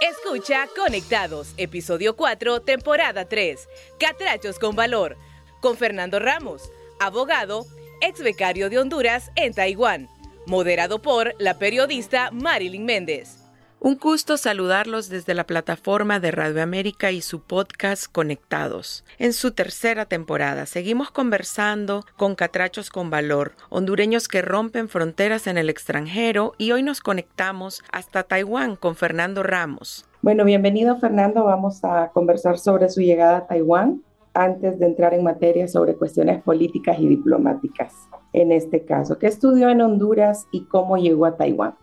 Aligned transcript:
Escucha 0.00 0.68
Conectados, 0.76 1.54
episodio 1.56 2.14
4, 2.14 2.62
temporada 2.62 3.28
3. 3.28 3.68
Catrachos 3.98 4.60
con 4.60 4.76
valor. 4.76 5.16
Con 5.60 5.76
Fernando 5.76 6.20
Ramos, 6.20 6.70
abogado, 7.00 7.66
ex 8.00 8.22
becario 8.22 8.70
de 8.70 8.78
Honduras 8.78 9.32
en 9.34 9.52
Taiwán. 9.54 10.08
Moderado 10.46 11.02
por 11.02 11.34
la 11.40 11.58
periodista 11.58 12.30
Marilyn 12.30 12.84
Méndez. 12.84 13.37
Un 13.80 13.96
gusto 13.96 14.36
saludarlos 14.36 15.08
desde 15.08 15.34
la 15.34 15.44
plataforma 15.44 16.18
de 16.18 16.32
Radio 16.32 16.64
América 16.64 17.12
y 17.12 17.20
su 17.20 17.40
podcast 17.40 18.10
Conectados. 18.10 19.04
En 19.20 19.32
su 19.32 19.52
tercera 19.52 20.04
temporada 20.04 20.66
seguimos 20.66 21.12
conversando 21.12 22.02
con 22.16 22.34
catrachos 22.34 22.90
con 22.90 23.08
valor, 23.08 23.52
hondureños 23.70 24.26
que 24.26 24.42
rompen 24.42 24.88
fronteras 24.88 25.46
en 25.46 25.58
el 25.58 25.70
extranjero 25.70 26.54
y 26.58 26.72
hoy 26.72 26.82
nos 26.82 27.00
conectamos 27.00 27.84
hasta 27.92 28.24
Taiwán 28.24 28.74
con 28.74 28.96
Fernando 28.96 29.44
Ramos. 29.44 30.04
Bueno, 30.22 30.44
bienvenido 30.44 30.98
Fernando, 30.98 31.44
vamos 31.44 31.84
a 31.84 32.10
conversar 32.12 32.58
sobre 32.58 32.88
su 32.88 33.00
llegada 33.00 33.36
a 33.36 33.46
Taiwán 33.46 34.02
antes 34.34 34.80
de 34.80 34.86
entrar 34.86 35.14
en 35.14 35.22
materia 35.22 35.68
sobre 35.68 35.94
cuestiones 35.94 36.42
políticas 36.42 36.98
y 36.98 37.06
diplomáticas. 37.06 37.94
En 38.32 38.50
este 38.50 38.84
caso, 38.84 39.20
¿qué 39.20 39.28
estudió 39.28 39.68
en 39.68 39.82
Honduras 39.82 40.48
y 40.50 40.64
cómo 40.64 40.96
llegó 40.96 41.26
a 41.26 41.36
Taiwán? 41.36 41.76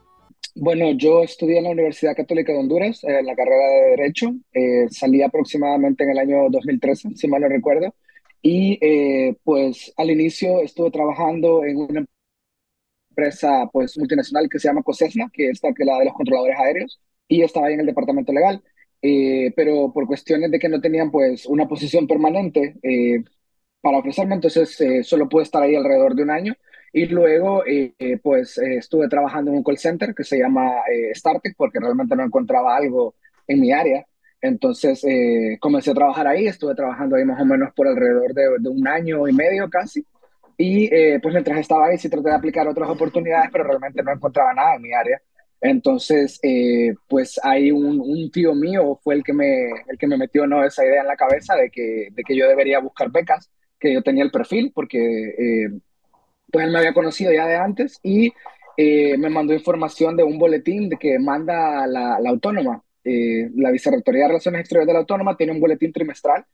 Bueno, 0.58 0.92
yo 0.94 1.22
estudié 1.24 1.58
en 1.58 1.66
la 1.66 1.72
Universidad 1.72 2.16
Católica 2.16 2.54
de 2.54 2.60
Honduras, 2.60 3.04
eh, 3.04 3.20
en 3.20 3.26
la 3.26 3.36
carrera 3.36 3.68
de 3.68 3.90
Derecho. 3.98 4.32
Eh, 4.54 4.88
salí 4.90 5.22
aproximadamente 5.22 6.04
en 6.06 6.12
el 6.12 6.18
año 6.20 6.50
2013, 6.50 7.10
si 7.16 7.28
mal 7.28 7.42
no 7.42 7.50
recuerdo. 7.50 7.94
Y 8.42 8.78
eh, 8.82 9.36
pues 9.44 9.94
al 9.98 10.12
inicio 10.12 10.62
estuve 10.62 10.92
trabajando 10.92 11.66
en 11.66 11.78
una 11.78 12.06
empresa 13.10 13.70
pues 13.72 13.98
multinacional 13.98 14.50
que 14.50 14.60
se 14.60 14.68
llama 14.68 14.84
COSESNA, 14.84 15.30
que 15.34 15.50
es 15.50 15.62
la 15.64 16.00
de 16.00 16.06
los 16.06 16.14
controladores 16.14 16.58
aéreos, 16.60 17.00
y 17.28 17.42
estaba 17.44 17.68
ahí 17.68 17.74
en 17.74 17.82
el 17.82 17.86
departamento 17.88 18.34
legal. 18.34 18.62
pero 19.56 19.92
por 19.94 20.08
cuestiones 20.08 20.52
de 20.52 20.60
que 20.60 20.70
no 20.70 20.82
tenían 20.82 21.12
pues 21.12 21.46
una 21.46 21.68
posición 21.68 22.08
permanente 22.08 22.76
para 23.82 24.00
ofrecerme, 24.00 24.36
entonces 24.36 24.78
solo 25.08 25.30
pude 25.30 25.44
estar 25.44 25.62
ahí 25.64 25.76
alrededor 25.76 26.16
de 26.16 26.24
un 26.24 26.32
año 26.32 26.56
y 26.98 27.08
luego, 27.08 27.66
eh, 27.66 27.94
eh, 28.00 28.18
pues, 28.24 28.58
eh, 28.58 28.78
estuve 28.78 29.10
trabajando 29.10 29.52
en 29.52 29.58
un 29.58 29.64
call 29.66 29.78
center 29.78 30.16
que 30.16 30.24
se 30.24 30.38
llama 30.40 30.76
Startec 31.14 31.54
porque 31.58 31.78
realmente 31.78 32.16
no 32.16 32.24
encontraba 32.24 32.74
algo 32.78 33.16
en 33.48 33.60
mi 33.60 33.74
área. 33.74 34.06
Entonces, 34.40 35.02
comencé 35.60 35.92
a 35.92 35.94
trabajar 35.94 36.26
ahí, 36.26 36.48
estuve 36.48 36.74
trabajando 36.74 37.18
ahí 37.18 37.26
más 37.26 37.42
o 37.42 37.46
menos 37.46 37.74
por 37.74 37.90
alrededor 37.90 38.34
de, 38.34 38.44
de 38.60 38.70
un 38.70 38.88
año 38.88 39.28
y 39.28 39.34
medio 39.34 39.70
casi. 39.70 40.06
Y 40.58 40.88
pues 41.20 41.34
mientras 41.34 41.60
estaba 41.60 41.88
ahí 41.88 41.98
sí 41.98 42.08
traté 42.08 42.30
de 42.30 42.36
aplicar 42.36 42.66
otras 42.66 42.90
oportunidades, 42.90 43.50
pero 43.52 43.66
realmente 43.66 44.02
no 44.02 44.14
encontraba 44.14 44.54
nada 44.54 44.76
en 44.76 44.82
mi 44.82 44.94
área. 44.94 45.22
Entonces, 45.60 46.40
pues 47.10 47.42
ahí 47.44 47.72
un, 47.72 48.00
un, 48.00 48.32
tío 48.32 48.56
mío 48.56 49.02
fue 49.04 49.16
el 49.16 49.24
que, 49.24 49.34
me, 49.34 49.66
el 49.90 49.98
que 50.00 50.08
me 50.08 50.18
metió 50.18 50.48
¿no? 50.48 50.64
esa 50.64 50.86
idea 50.86 51.02
en 51.02 51.08
la 51.08 51.18
cabeza 51.18 51.56
de 51.56 51.70
que, 51.70 52.08
de 52.12 52.24
que 52.24 52.38
yo 52.38 52.48
debería 52.48 52.80
buscar 52.80 53.12
becas, 53.12 53.52
que 53.78 53.94
yo 53.94 54.02
tenía 54.02 54.24
el 54.24 54.32
perfil, 54.32 54.72
porque 54.74 55.34
pues 56.52 56.66
él 56.66 56.72
me 56.72 56.80
había 56.80 56.94
conocido 56.94 57.32
ya 57.34 57.46
de 57.48 57.56
antes 57.56 58.00
y 58.04 58.32
eh, 58.78 59.18
me 59.18 59.30
mandó 59.30 59.54
información 59.54 60.18
de 60.18 60.24
un 60.24 60.38
boletín 60.38 60.90
de 60.90 60.98
que 60.98 61.18
manda 61.20 61.88
la, 61.88 62.20
la 62.20 62.30
autónoma. 62.30 62.84
Eh, 63.04 63.50
la 63.56 63.72
Vicerrectoría 63.72 64.24
de 64.24 64.28
Relaciones 64.30 64.62
Exteriores 64.62 64.88
de 64.88 64.94
la 64.94 65.00
Autónoma 65.00 65.38
tiene 65.38 65.54
un 65.54 65.60
boletín 65.62 65.94
trimestral 65.94 66.46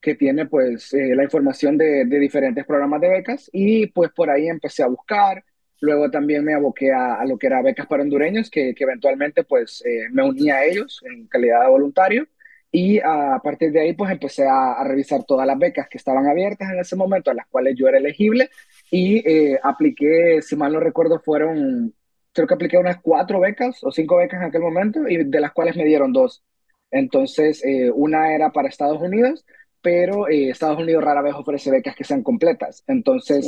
que 0.00 0.14
tiene 0.14 0.46
pues 0.46 0.92
eh, 0.94 1.14
la 1.14 1.24
información 1.24 1.76
de, 1.76 2.04
de, 2.06 2.18
diferentes 2.18 2.64
programas 2.64 3.00
de 3.00 3.08
becas 3.08 3.50
y 3.52 3.86
pues 3.88 4.10
por 4.12 4.30
ahí 4.30 4.48
empecé 4.48 4.82
a 4.82 4.88
buscar. 4.88 5.44
Luego 5.80 6.10
también 6.10 6.44
me 6.44 6.54
aboqué 6.54 6.92
a, 6.92 7.14
a 7.14 7.24
lo 7.24 7.38
que 7.38 7.46
era 7.46 7.62
becas 7.62 7.86
para 7.86 8.02
hondureños, 8.02 8.50
que, 8.50 8.74
que 8.74 8.84
eventualmente 8.84 9.44
pues 9.44 9.82
me 10.10 10.24
uní 10.24 10.50
a 10.50 10.64
ellos 10.64 11.00
en 11.04 11.26
calidad 11.28 11.62
de 11.62 11.68
voluntario. 11.68 12.26
Y 12.70 12.98
a 12.98 13.40
partir 13.42 13.72
de 13.72 13.80
ahí, 13.80 13.94
pues 13.94 14.10
empecé 14.10 14.46
a, 14.46 14.72
a, 14.74 14.84
revisar 14.84 15.24
todas 15.24 15.46
las 15.46 15.58
becas 15.58 15.88
que 15.88 15.96
estaban 15.96 16.26
abiertas 16.26 16.70
en 16.70 16.78
ese 16.78 16.96
momento, 16.96 17.30
a 17.30 17.34
las 17.34 17.46
cuales 17.48 17.74
yo 17.78 17.88
era 17.88 17.98
elegible, 17.98 18.50
y 18.90 19.26
eh, 19.28 19.58
apliqué, 19.62 20.42
si 20.42 20.54
mal 20.54 20.72
no 20.74 20.80
recuerdo, 20.80 21.18
fueron, 21.20 21.94
creo 22.32 22.46
que 22.46 22.54
apliqué 22.54 22.76
unas 22.76 23.00
cuatro 23.00 23.40
becas 23.40 23.82
o 23.84 23.90
cinco 23.90 24.16
becas 24.18 24.40
en 24.42 24.48
aquel 24.48 24.60
momento, 24.60 25.08
y 25.08 25.24
de 25.24 25.40
las 25.40 25.52
cuales 25.52 25.76
me 25.76 25.84
dieron 25.86 26.12
dos. 26.12 26.44
Entonces, 26.90 27.64
eh, 27.64 27.90
una 27.90 28.34
era 28.34 28.52
para 28.52 28.68
Estados 28.68 29.00
Unidos, 29.00 29.46
pero 29.80 30.28
eh, 30.28 30.50
Estados 30.50 30.78
Unidos 30.78 31.04
rara 31.04 31.22
vez 31.22 31.34
ofrece 31.34 31.70
becas 31.70 31.96
que 31.96 32.04
sean 32.04 32.22
completas. 32.22 32.84
Entonces, 32.86 33.46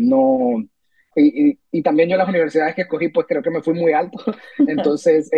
no. 0.00 0.64
Y, 1.14 1.58
y, 1.72 1.82
también 1.82 2.10
yo 2.10 2.16
las 2.16 2.28
universidades 2.28 2.74
que 2.74 2.82
escogí, 2.82 3.08
pues 3.08 3.26
creo 3.26 3.42
que 3.42 3.50
me 3.50 3.62
fui 3.62 3.74
muy 3.74 3.92
alto. 3.92 4.18
Entonces, 4.66 5.30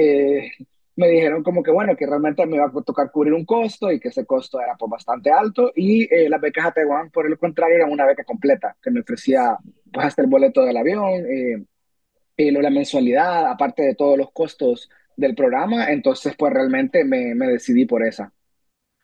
me 0.98 1.06
dijeron 1.08 1.44
como 1.44 1.62
que 1.62 1.70
bueno, 1.70 1.96
que 1.96 2.06
realmente 2.06 2.44
me 2.44 2.56
iba 2.56 2.66
a 2.66 2.82
tocar 2.82 3.12
cubrir 3.12 3.32
un 3.32 3.44
costo 3.44 3.92
y 3.92 4.00
que 4.00 4.08
ese 4.08 4.26
costo 4.26 4.60
era 4.60 4.74
pues 4.76 4.90
bastante 4.90 5.30
alto 5.30 5.70
y 5.76 6.12
eh, 6.12 6.28
las 6.28 6.40
becas 6.40 6.66
a 6.66 6.72
Taiwán 6.72 7.10
por 7.10 7.24
el 7.24 7.38
contrario 7.38 7.76
eran 7.76 7.92
una 7.92 8.04
beca 8.04 8.24
completa 8.24 8.76
que 8.82 8.90
me 8.90 9.00
ofrecía 9.00 9.56
pues 9.92 10.06
hasta 10.06 10.22
el 10.22 10.28
boleto 10.28 10.64
del 10.64 10.76
avión, 10.76 11.24
eh, 11.24 11.64
y 12.36 12.50
la 12.50 12.70
mensualidad, 12.70 13.46
aparte 13.46 13.84
de 13.84 13.94
todos 13.94 14.18
los 14.18 14.32
costos 14.32 14.90
del 15.16 15.36
programa, 15.36 15.92
entonces 15.92 16.34
pues 16.36 16.52
realmente 16.52 17.04
me, 17.04 17.32
me 17.36 17.46
decidí 17.46 17.86
por 17.86 18.04
esa. 18.04 18.32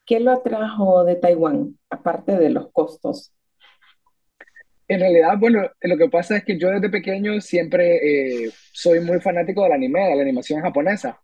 ¿Qué 0.05 0.19
lo 0.19 0.33
atrajo 0.33 1.05
de 1.05 1.15
Taiwán, 1.15 1.79
aparte 1.91 2.37
de 2.37 2.51
los 2.51 2.73
costos? 2.73 3.33
En 4.89 4.99
realidad, 4.99 5.39
bueno, 5.39 5.71
lo 5.81 5.97
que 5.97 6.09
pasa 6.09 6.39
es 6.39 6.45
que 6.45 6.59
yo 6.59 6.71
desde 6.71 6.91
pequeño 6.91 7.41
siempre 7.41 8.47
eh, 8.47 8.51
soy 8.73 8.99
muy 8.99 9.21
fanático 9.21 9.63
del 9.63 9.73
anime, 9.73 10.09
de 10.09 10.17
la 10.17 10.23
animación 10.23 10.61
japonesa. 10.61 11.21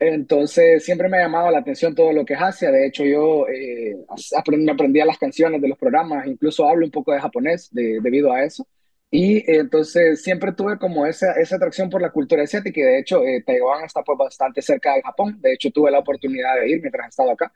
Entonces 0.00 0.84
siempre 0.84 1.08
me 1.08 1.18
ha 1.18 1.22
llamado 1.22 1.50
la 1.50 1.58
atención 1.58 1.94
todo 1.94 2.12
lo 2.12 2.24
que 2.24 2.34
es 2.34 2.40
Asia. 2.40 2.70
De 2.70 2.86
hecho, 2.86 3.04
yo 3.04 3.48
eh, 3.48 3.96
aprendí, 4.36 4.70
aprendía 4.70 5.04
las 5.04 5.18
canciones 5.18 5.60
de 5.60 5.68
los 5.68 5.78
programas, 5.78 6.26
incluso 6.26 6.68
hablo 6.68 6.86
un 6.86 6.92
poco 6.92 7.12
de 7.12 7.20
japonés 7.20 7.68
debido 7.72 8.32
a 8.32 8.44
eso. 8.44 8.66
Y 9.10 9.38
eh, 9.38 9.58
entonces 9.58 10.22
siempre 10.22 10.52
tuve 10.52 10.78
como 10.78 11.06
esa, 11.06 11.32
esa 11.32 11.56
atracción 11.56 11.90
por 11.90 12.02
la 12.02 12.10
cultura 12.10 12.42
asiática 12.44 12.78
y 12.78 12.82
de 12.82 12.98
hecho 12.98 13.24
eh, 13.24 13.42
Taiwán 13.44 13.84
está 13.84 14.02
pues 14.02 14.18
bastante 14.18 14.62
cerca 14.62 14.94
de 14.94 15.02
Japón. 15.02 15.38
De 15.40 15.54
hecho, 15.54 15.70
tuve 15.72 15.90
la 15.90 15.98
oportunidad 15.98 16.60
de 16.60 16.70
ir 16.70 16.80
mientras 16.80 17.08
estaba 17.08 17.32
acá. 17.32 17.52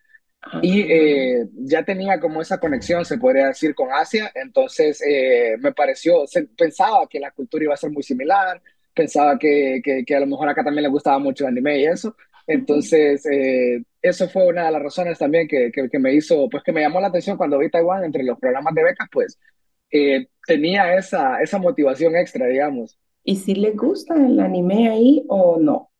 Y 0.60 0.82
ah. 0.82 1.46
ya 1.54 1.84
tenía 1.84 2.18
como 2.18 2.42
esa 2.42 2.58
conexión, 2.58 3.04
se 3.04 3.18
podría 3.18 3.46
decir, 3.48 3.76
con 3.76 3.92
Asia. 3.92 4.32
Entonces 4.34 5.00
me 5.60 5.72
pareció, 5.72 6.24
pensaba 6.56 7.06
que 7.08 7.20
la 7.20 7.30
cultura 7.30 7.62
iba 7.64 7.74
a 7.74 7.76
ser 7.76 7.92
muy 7.92 8.02
similar, 8.02 8.60
pensaba 8.92 9.38
que, 9.38 9.80
que, 9.84 10.04
que, 10.04 10.16
a 10.16 10.20
lo 10.20 10.26
mejor 10.26 10.48
acá 10.48 10.64
también 10.64 10.82
le 10.82 10.88
gustaba 10.88 11.20
mucho 11.20 11.44
el 11.44 11.52
anime 11.52 11.78
y 11.78 11.86
eso. 11.86 12.16
Entonces, 12.46 13.24
eh, 13.26 13.82
eso 14.00 14.28
fue 14.28 14.46
una 14.46 14.66
de 14.66 14.72
las 14.72 14.82
razones 14.82 15.18
también 15.18 15.46
que, 15.46 15.70
que, 15.70 15.98
me 15.98 16.14
hizo, 16.14 16.48
pues 16.48 16.62
que 16.62 16.72
me 16.72 16.80
llamó 16.80 17.00
la 17.00 17.08
atención 17.08 17.36
cuando 17.36 17.58
vi 17.58 17.70
Taiwán 17.70 18.04
entre 18.04 18.24
los 18.24 18.38
programas 18.38 18.74
de 18.74 18.82
becas, 18.82 19.08
pues 19.12 19.38
eh, 19.90 20.28
tenía 20.46 20.96
esa, 20.96 21.40
esa 21.40 21.58
motivación 21.58 22.16
extra, 22.16 22.46
digamos. 22.46 22.98
¿Y 23.24 23.36
si 23.36 23.54
le 23.54 23.70
gusta 23.72 24.14
el 24.14 24.40
anime 24.40 24.88
ahí 24.88 25.24
o 25.28 25.58
no? 25.60 25.90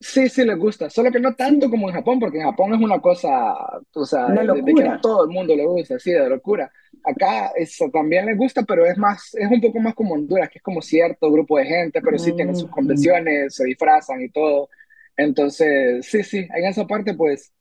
Sí, 0.00 0.28
sí 0.28 0.44
les 0.44 0.58
gusta, 0.58 0.90
solo 0.90 1.10
que 1.10 1.18
no 1.18 1.34
tanto 1.34 1.70
como 1.70 1.88
en 1.88 1.94
Japón, 1.94 2.20
porque 2.20 2.36
en 2.36 2.44
Japón 2.44 2.74
es 2.74 2.80
una 2.80 3.00
cosa, 3.00 3.54
o 3.94 4.04
sea, 4.04 4.26
de, 4.26 4.74
que 4.74 4.86
a 4.86 5.00
todo 5.00 5.24
el 5.24 5.30
mundo 5.30 5.56
le 5.56 5.64
gusta, 5.64 5.98
sí, 5.98 6.12
de 6.12 6.28
locura. 6.28 6.70
Acá 7.02 7.52
eso 7.56 7.88
también 7.90 8.26
les 8.26 8.36
gusta, 8.36 8.62
pero 8.64 8.84
es 8.84 8.98
más, 8.98 9.34
es 9.34 9.50
un 9.50 9.62
poco 9.62 9.80
más 9.80 9.94
como 9.94 10.14
Honduras, 10.14 10.50
que 10.50 10.58
es 10.58 10.62
como 10.62 10.82
cierto 10.82 11.30
grupo 11.32 11.56
de 11.56 11.64
gente, 11.64 12.02
pero 12.02 12.18
sí 12.18 12.32
tienen 12.32 12.54
sus 12.54 12.68
mm. 12.68 12.72
convenciones, 12.72 13.54
se 13.54 13.64
disfrazan 13.64 14.20
y 14.20 14.28
todo. 14.28 14.68
Entonces, 15.16 16.06
sí, 16.06 16.22
sí, 16.22 16.38
en 16.54 16.64
esa 16.64 16.86
parte, 16.86 17.14
pues, 17.14 17.52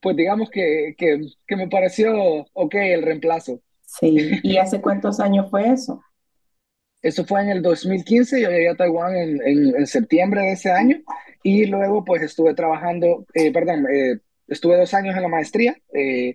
pues 0.00 0.16
digamos 0.16 0.50
que, 0.50 0.94
que, 0.96 1.20
que 1.46 1.56
me 1.56 1.68
pareció 1.68 2.46
ok 2.52 2.74
el 2.74 3.02
reemplazo. 3.02 3.60
Sí, 3.84 4.40
¿y 4.42 4.56
hace 4.58 4.80
cuántos 4.80 5.20
años 5.20 5.50
fue 5.50 5.70
eso? 5.70 6.02
Eso 7.02 7.24
fue 7.24 7.42
en 7.42 7.50
el 7.50 7.62
2015, 7.62 8.40
yo 8.40 8.50
llegué 8.50 8.68
a 8.68 8.74
Taiwán 8.74 9.14
en, 9.14 9.40
en, 9.44 9.86
septiembre 9.86 10.40
de 10.40 10.52
ese 10.52 10.72
año 10.72 10.98
y 11.42 11.66
luego 11.66 12.04
pues 12.04 12.22
estuve 12.22 12.52
trabajando, 12.54 13.24
eh, 13.34 13.52
perdón, 13.52 13.86
eh, 13.88 14.18
estuve 14.48 14.76
dos 14.76 14.92
años 14.92 15.14
en 15.14 15.22
la 15.22 15.28
maestría, 15.28 15.76
eh, 15.94 16.34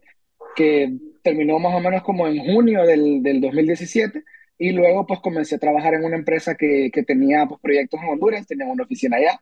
que 0.55 0.93
terminó 1.23 1.59
más 1.59 1.75
o 1.75 1.81
menos 1.81 2.03
como 2.03 2.25
en 2.27 2.39
junio 2.39 2.85
del, 2.85 3.21
del 3.21 3.41
2017 3.41 4.23
y 4.57 4.71
luego 4.71 5.05
pues 5.05 5.19
comencé 5.19 5.55
a 5.55 5.59
trabajar 5.59 5.95
en 5.95 6.05
una 6.05 6.15
empresa 6.15 6.55
que, 6.55 6.89
que 6.93 7.03
tenía 7.03 7.45
pues, 7.47 7.59
proyectos 7.59 7.99
en 8.01 8.09
Honduras, 8.09 8.47
tenía 8.47 8.67
una 8.67 8.83
oficina 8.83 9.17
allá 9.17 9.41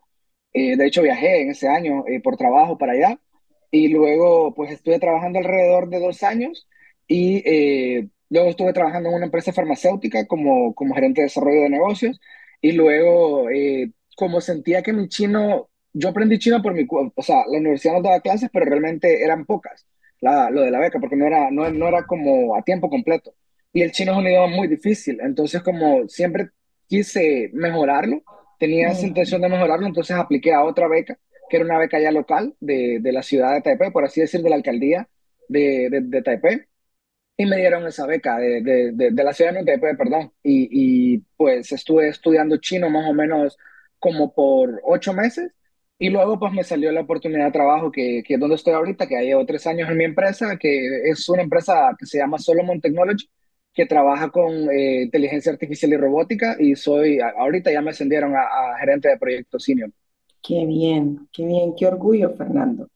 eh, 0.54 0.76
de 0.78 0.86
hecho, 0.88 1.02
viajé 1.02 1.42
en 1.42 1.52
ese 1.52 1.68
año 1.68 2.06
eh, 2.08 2.22
por 2.22 2.38
trabajo 2.38 2.78
para 2.78 2.94
allá. 2.94 3.20
Y 3.72 3.90
luego 3.90 4.54
pues 4.56 4.72
estuve 4.72 5.00
trabajando 5.00 5.40
alrededor 5.40 5.90
de 5.90 6.00
dos 6.00 6.24
años 6.24 6.68
y 7.08 7.44
eh, 7.46 8.10
luego 8.30 8.50
estuve 8.50 8.74
trabajando 8.74 9.10
en 9.10 9.16
una 9.16 9.26
empresa 9.26 9.54
farmacéutica 9.54 10.26
como, 10.28 10.74
como 10.76 10.96
gerente 10.96 11.22
de 11.22 11.26
desarrollo 11.28 11.62
de 11.64 11.70
negocios. 11.70 12.20
Y 12.62 12.74
luego 12.74 13.48
como 14.20 14.42
sentía 14.42 14.84
que 14.84 14.92
mi 14.94 15.08
chino, 15.08 15.70
yo 15.94 16.10
aprendí 16.10 16.38
chino 16.40 16.62
por 16.62 16.74
mi, 16.74 16.86
o 16.90 17.22
sea, 17.24 17.46
la 17.50 17.58
universidad 17.58 17.94
no 17.94 18.02
daba 18.02 18.20
clases, 18.20 18.50
pero 18.52 18.66
realmente 18.66 19.24
eran 19.24 19.46
pocas, 19.46 19.88
la, 20.20 20.50
lo 20.52 20.62
de 20.62 20.72
la 20.72 20.80
beca, 20.80 21.00
porque 21.00 21.16
no 21.16 21.26
era, 21.26 21.50
no, 21.52 21.72
no 21.72 21.88
era 21.88 22.06
como 22.06 22.56
a 22.58 22.62
tiempo 22.64 22.90
completo. 22.90 23.34
Y 23.72 23.82
el 23.82 23.92
chino 23.94 24.12
es 24.12 24.18
un 24.18 24.28
idioma 24.28 24.48
muy 24.48 24.68
difícil, 24.68 25.20
entonces 25.22 25.62
como 25.64 26.08
siempre 26.10 26.50
quise 26.88 27.50
mejorarlo, 27.54 28.22
tenía 28.60 28.90
esa 28.92 29.08
intención 29.08 29.42
de 29.42 29.50
mejorarlo, 29.50 29.88
entonces 29.88 30.16
apliqué 30.18 30.54
a 30.54 30.64
otra 30.66 30.88
beca 30.88 31.20
que 31.50 31.58
era 31.58 31.66
una 31.66 31.80
beca 31.80 32.00
ya 32.00 32.12
local 32.12 32.56
de, 32.60 33.00
de 33.02 33.12
la 33.14 33.24
ciudad 33.24 33.56
de 33.56 33.62
Taipei, 33.62 33.92
por 33.92 34.06
así 34.06 34.22
decir, 34.22 34.42
de 34.44 34.50
la 34.52 34.58
alcaldía 34.58 35.10
de, 35.50 35.90
de, 35.92 36.02
de 36.02 36.22
Taipei. 36.22 36.62
Y 37.38 37.46
me 37.46 37.58
dieron 37.58 37.88
esa 37.88 38.06
beca 38.06 38.38
de, 38.38 38.62
de, 38.62 39.12
de 39.12 39.24
la 39.24 39.34
ciudad 39.34 39.54
de 39.54 39.64
Taipei, 39.66 39.96
perdón. 39.96 40.34
Y, 40.44 41.16
y 41.16 41.20
pues 41.38 41.72
estuve 41.72 42.10
estudiando 42.10 42.58
chino 42.58 42.90
más 42.90 43.10
o 43.10 43.14
menos 43.14 43.58
como 43.98 44.34
por 44.34 44.82
ocho 44.84 45.14
meses. 45.14 45.52
Y 45.98 46.10
luego 46.10 46.40
pues 46.40 46.54
me 46.54 46.64
salió 46.64 46.92
la 46.92 47.02
oportunidad 47.02 47.46
de 47.46 47.52
trabajo 47.52 47.92
que, 47.92 48.24
que 48.26 48.36
es 48.36 48.40
donde 48.40 48.56
estoy 48.56 48.74
ahorita, 48.74 49.08
que 49.08 49.22
llevo 49.22 49.46
tres 49.46 49.68
años 49.68 49.90
en 49.90 49.98
mi 49.98 50.06
empresa, 50.06 50.58
que 50.58 51.10
es 51.10 51.28
una 51.30 51.42
empresa 51.44 51.96
que 51.98 52.06
se 52.06 52.18
llama 52.20 52.38
Solomon 52.40 52.82
Technology, 52.82 53.30
que 53.74 53.86
trabaja 53.86 54.30
con 54.30 54.52
eh, 54.72 55.04
inteligencia 55.04 55.52
artificial 55.52 55.94
y 55.94 55.98
robótica 55.98 56.56
y 56.60 56.76
soy, 56.76 57.20
ahorita 57.20 57.72
ya 57.72 57.82
me 57.82 57.92
ascendieron 57.92 58.36
a, 58.36 58.42
a 58.42 58.78
gerente 58.80 59.10
de 59.10 59.18
proyecto 59.18 59.60
senior. 59.60 59.92
Qué 60.42 60.66
bien, 60.66 61.28
qué 61.34 61.46
bien, 61.46 61.76
qué 61.76 61.86
orgullo, 61.88 62.32
Fernando. 62.36 62.90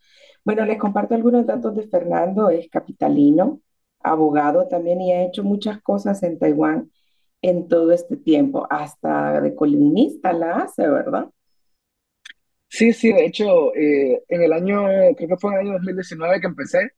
Bueno, 0.46 0.66
les 0.66 0.78
comparto 0.78 1.16
algunos 1.16 1.46
datos 1.46 1.75
de 1.75 1.88
Fernando. 1.88 2.50
Es 2.50 2.70
capitalino, 2.70 3.62
abogado 4.02 4.68
también 4.68 5.02
y 5.02 5.14
ha 5.14 5.24
hecho 5.25 5.44
muchas 5.44 5.81
cosas 5.81 6.24
en 6.24 6.40
Taiwán 6.40 6.92
en 7.42 7.68
todo 7.68 7.92
este 7.92 8.18
tiempo. 8.18 8.68
Hasta 8.70 9.42
de 9.42 9.56
columnista 9.56 10.34
la 10.34 10.58
hace, 10.58 10.88
¿verdad? 10.88 11.30
Sí, 12.70 12.92
sí, 12.92 13.14
de 13.14 13.25
hecho, 13.25 13.74
eh, 13.75 14.24
en 14.28 14.42
el 14.42 14.52
año, 14.52 14.84
creo 15.16 15.30
que 15.30 15.38
fue 15.38 15.52
en 15.52 15.60
el 15.60 15.68
año 15.68 15.74
2019 15.74 16.42
que 16.42 16.48
empecé 16.48 16.92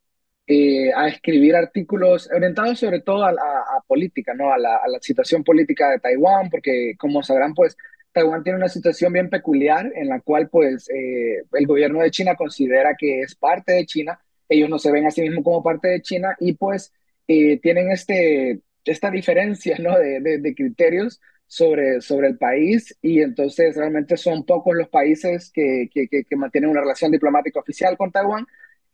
eh, 0.47 0.91
a 0.95 1.07
escribir 1.07 1.55
artículos 1.55 2.29
orientados 2.31 2.79
sobre 2.79 3.01
todo 3.01 3.25
a, 3.25 3.29
a, 3.29 3.31
a 3.31 3.81
política, 3.87 4.33
¿no? 4.35 4.51
A 4.53 4.57
la, 4.57 4.75
a 4.77 4.87
la, 4.87 4.99
situación 5.01 5.43
política 5.43 5.89
de 5.89 5.99
Taiwán, 5.99 6.49
porque 6.49 6.93
como 6.97 7.23
sabrán, 7.23 7.53
pues 7.55 7.75
Taiwán 8.11 8.43
tiene 8.43 8.59
una 8.59 8.69
situación 8.69 9.11
bien 9.11 9.29
peculiar 9.29 9.91
en 9.95 10.07
la 10.07 10.19
cual 10.21 10.49
pues 10.49 10.89
eh, 10.89 11.43
el 11.51 11.67
gobierno 11.67 11.99
de 12.01 12.11
China 12.11 12.35
considera 12.35 12.95
que 12.97 13.21
es 13.21 13.35
parte 13.35 13.73
de 13.73 13.85
China, 13.85 14.19
ellos 14.47 14.69
no 14.69 14.77
se 14.79 14.91
ven 14.91 15.07
a 15.07 15.11
sí 15.11 15.21
mismos 15.21 15.43
como 15.43 15.63
parte 15.63 15.87
de 15.87 16.01
China 16.01 16.35
y 16.39 16.53
pues 16.53 16.93
eh, 17.27 17.59
tienen 17.59 17.91
este, 17.91 18.61
esta 18.85 19.09
diferencia, 19.09 19.77
¿no? 19.79 19.97
De, 19.97 20.19
de, 20.21 20.37
de 20.39 20.55
criterios 20.55 21.19
sobre, 21.47 22.01
sobre 22.01 22.27
el 22.27 22.37
país 22.37 22.95
y 23.01 23.21
entonces 23.21 23.75
realmente 23.75 24.17
son 24.17 24.45
pocos 24.45 24.75
los 24.75 24.89
países 24.89 25.51
que, 25.51 25.89
que, 25.91 26.07
que 26.07 26.35
mantienen 26.35 26.69
una 26.69 26.81
relación 26.81 27.11
diplomática 27.11 27.59
oficial 27.59 27.97
con 27.97 28.11
Taiwán. 28.11 28.45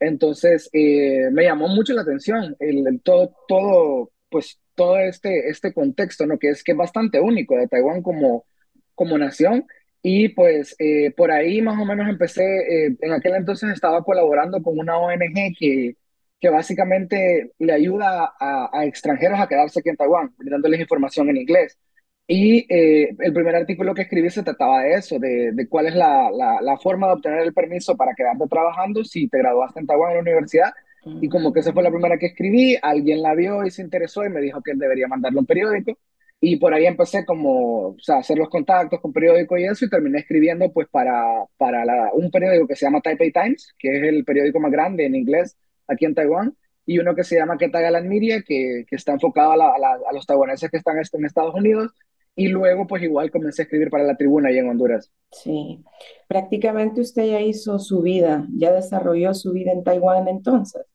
Entonces 0.06 0.68
eh, 0.72 1.30
me 1.32 1.44
llamó 1.44 1.68
mucho 1.68 1.92
la 1.94 2.02
atención 2.02 2.56
el, 2.60 3.00
todo, 3.02 3.34
todo, 3.48 4.12
pues 4.30 4.58
todo 4.74 4.98
este, 4.98 5.48
este 5.48 5.72
contexto, 5.72 6.26
¿no? 6.26 6.38
Que 6.38 6.50
es 6.50 6.64
que 6.64 6.72
es 6.72 6.78
bastante 6.78 7.20
único 7.20 7.56
de 7.56 7.68
Taiwán 7.68 8.02
como, 8.02 8.46
como 8.94 9.18
nación. 9.18 9.66
Y 10.02 10.30
pues 10.30 10.74
eh, 10.78 11.12
por 11.16 11.30
ahí 11.30 11.62
más 11.62 11.80
o 11.80 11.84
menos 11.84 12.08
empecé, 12.08 12.42
eh, 12.42 12.96
en 13.00 13.12
aquel 13.12 13.34
entonces 13.36 13.70
estaba 13.70 14.02
colaborando 14.02 14.60
con 14.62 14.78
una 14.78 14.98
ONG 14.98 15.54
que, 15.58 15.96
que 16.40 16.48
básicamente 16.50 17.52
le 17.58 17.72
ayuda 17.72 18.32
a, 18.38 18.70
a 18.72 18.84
extranjeros 18.86 19.38
a 19.40 19.46
quedarse 19.48 19.80
aquí 19.80 19.90
en 19.90 19.96
Taiwán, 19.96 20.34
brindándoles 20.36 20.80
información 20.80 21.28
en 21.30 21.36
inglés. 21.36 21.78
Y 22.26 22.66
eh, 22.72 23.14
el 23.18 23.32
primer 23.32 23.56
artículo 23.56 23.94
que 23.94 24.02
escribí 24.02 24.30
se 24.30 24.42
trataba 24.42 24.82
de 24.82 24.94
eso, 24.94 25.18
de, 25.18 25.52
de 25.52 25.68
cuál 25.68 25.86
es 25.88 25.94
la, 25.94 26.30
la, 26.30 26.60
la, 26.62 26.78
forma 26.78 27.08
de 27.08 27.14
obtener 27.14 27.40
el 27.40 27.52
permiso 27.52 27.96
para 27.96 28.14
quedarte 28.14 28.46
trabajando 28.48 29.04
si 29.04 29.28
te 29.28 29.38
graduaste 29.38 29.80
en 29.80 29.86
Taiwán 29.86 30.10
en 30.10 30.16
la 30.16 30.22
universidad. 30.22 30.72
Y 31.20 31.28
como 31.28 31.52
que 31.52 31.60
esa 31.60 31.72
fue 31.72 31.82
la 31.82 31.90
primera 31.90 32.16
que 32.16 32.26
escribí, 32.26 32.76
alguien 32.80 33.22
la 33.22 33.34
vio 33.34 33.66
y 33.66 33.72
se 33.72 33.82
interesó 33.82 34.24
y 34.24 34.30
me 34.30 34.40
dijo 34.40 34.62
que 34.62 34.72
debería 34.76 35.08
mandarlo 35.08 35.40
a 35.40 35.42
un 35.42 35.46
periódico. 35.46 35.98
Y 36.40 36.56
por 36.56 36.74
ahí 36.74 36.86
empecé 36.86 37.24
como, 37.24 37.88
o 37.88 37.96
sea, 37.98 38.18
hacer 38.18 38.38
los 38.38 38.48
contactos 38.48 39.00
con 39.00 39.12
periódicos 39.12 39.58
y 39.58 39.64
eso, 39.64 39.84
y 39.84 39.90
terminé 39.90 40.20
escribiendo 40.20 40.72
pues 40.72 40.88
para, 40.88 41.44
para 41.56 41.84
la, 41.84 42.10
un 42.14 42.30
periódico 42.30 42.66
que 42.68 42.76
se 42.76 42.86
llama 42.86 43.00
Taipei 43.00 43.32
Times, 43.32 43.74
que 43.78 43.96
es 43.96 44.02
el 44.02 44.24
periódico 44.24 44.60
más 44.60 44.72
grande 44.72 45.06
en 45.06 45.14
inglés 45.16 45.56
aquí 45.86 46.04
en 46.04 46.14
Taiwán, 46.14 46.56
y 46.86 46.98
uno 46.98 47.14
que 47.14 47.24
se 47.24 47.36
llama 47.36 47.58
Ketagalan 47.58 48.08
Media, 48.08 48.42
que, 48.42 48.84
que 48.88 48.96
está 48.96 49.12
enfocado 49.12 49.52
a, 49.52 49.56
la, 49.56 49.68
a, 49.68 49.78
la, 49.78 49.98
a, 50.08 50.12
los 50.12 50.26
taiwaneses 50.26 50.70
que 50.70 50.78
están 50.78 50.96
en 50.96 51.24
Estados 51.24 51.54
Unidos, 51.54 51.92
y 52.36 52.48
luego 52.48 52.86
pues 52.86 53.02
igual 53.02 53.30
comencé 53.30 53.62
a 53.62 53.64
escribir 53.64 53.90
para 53.90 54.04
la 54.04 54.16
tribuna 54.16 54.48
ahí 54.48 54.58
en 54.58 54.68
Honduras. 54.68 55.12
Sí, 55.32 55.84
prácticamente 56.28 57.00
usted 57.00 57.24
ya 57.26 57.40
hizo 57.40 57.78
su 57.78 58.02
vida, 58.02 58.46
ya 58.56 58.72
desarrolló 58.72 59.34
su 59.34 59.52
vida 59.52 59.72
en 59.72 59.82
Taiwán 59.84 60.28
entonces. 60.28 60.86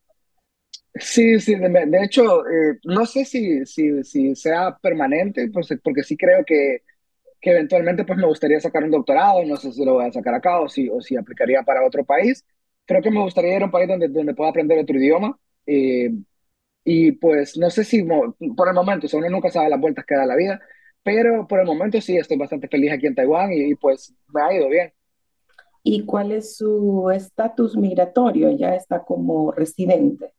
Sí, 0.99 1.39
sí, 1.39 1.55
de, 1.55 1.69
de 1.69 2.03
hecho, 2.03 2.47
eh, 2.47 2.79
no 2.85 3.05
sé 3.05 3.23
si, 3.25 3.65
si, 3.65 4.03
si 4.03 4.35
sea 4.35 4.75
permanente, 4.81 5.49
pues, 5.53 5.67
porque 5.83 6.03
sí 6.03 6.17
creo 6.17 6.43
que, 6.43 6.79
que 7.41 7.51
eventualmente 7.51 8.05
pues 8.05 8.19
me 8.19 8.27
gustaría 8.27 8.59
sacar 8.61 8.83
un 8.83 8.91
doctorado, 8.91 9.43
no 9.45 9.57
sé 9.57 9.71
si 9.73 9.85
lo 9.85 9.95
voy 9.95 10.05
a 10.07 10.11
sacar 10.13 10.35
acá 10.35 10.59
o 10.61 10.69
si, 10.69 10.89
o 10.89 11.01
si 11.01 11.17
aplicaría 11.17 11.63
para 11.63 11.85
otro 11.85 12.05
país. 12.05 12.45
Creo 12.85 13.01
que 13.01 13.11
me 13.11 13.21
gustaría 13.21 13.55
ir 13.57 13.63
a 13.63 13.65
un 13.65 13.71
país 13.71 13.87
donde, 13.89 14.07
donde 14.09 14.35
pueda 14.35 14.51
aprender 14.51 14.79
otro 14.79 14.97
idioma. 14.97 15.39
Eh, 15.67 16.11
y 16.83 17.11
pues 17.13 17.57
no 17.57 17.69
sé 17.69 17.83
si 17.83 18.03
por 18.03 18.67
el 18.69 18.73
momento, 18.73 19.07
o 19.07 19.09
sea, 19.09 19.19
uno 19.19 19.29
nunca 19.29 19.49
sabe 19.51 19.69
las 19.69 19.79
vueltas 19.79 20.05
que 20.05 20.15
da 20.15 20.25
la 20.25 20.35
vida, 20.35 20.61
pero 21.07 21.47
por 21.47 21.61
el 21.61 21.65
momento 21.65 22.01
sí 22.01 22.17
estoy 22.17 22.35
bastante 22.35 22.67
feliz 22.67 22.91
aquí 22.91 23.07
en 23.07 23.15
Taiwán 23.15 23.53
y, 23.53 23.71
y 23.71 23.75
pues 23.75 24.13
me 24.33 24.41
ha 24.41 24.53
ido 24.53 24.67
bien. 24.67 24.91
¿Y 25.81 26.03
cuál 26.03 26.33
es 26.33 26.57
su 26.57 27.09
estatus 27.09 27.77
migratorio? 27.77 28.51
¿Ya 28.51 28.75
está 28.75 28.99
como 29.05 29.53
residente? 29.53 30.33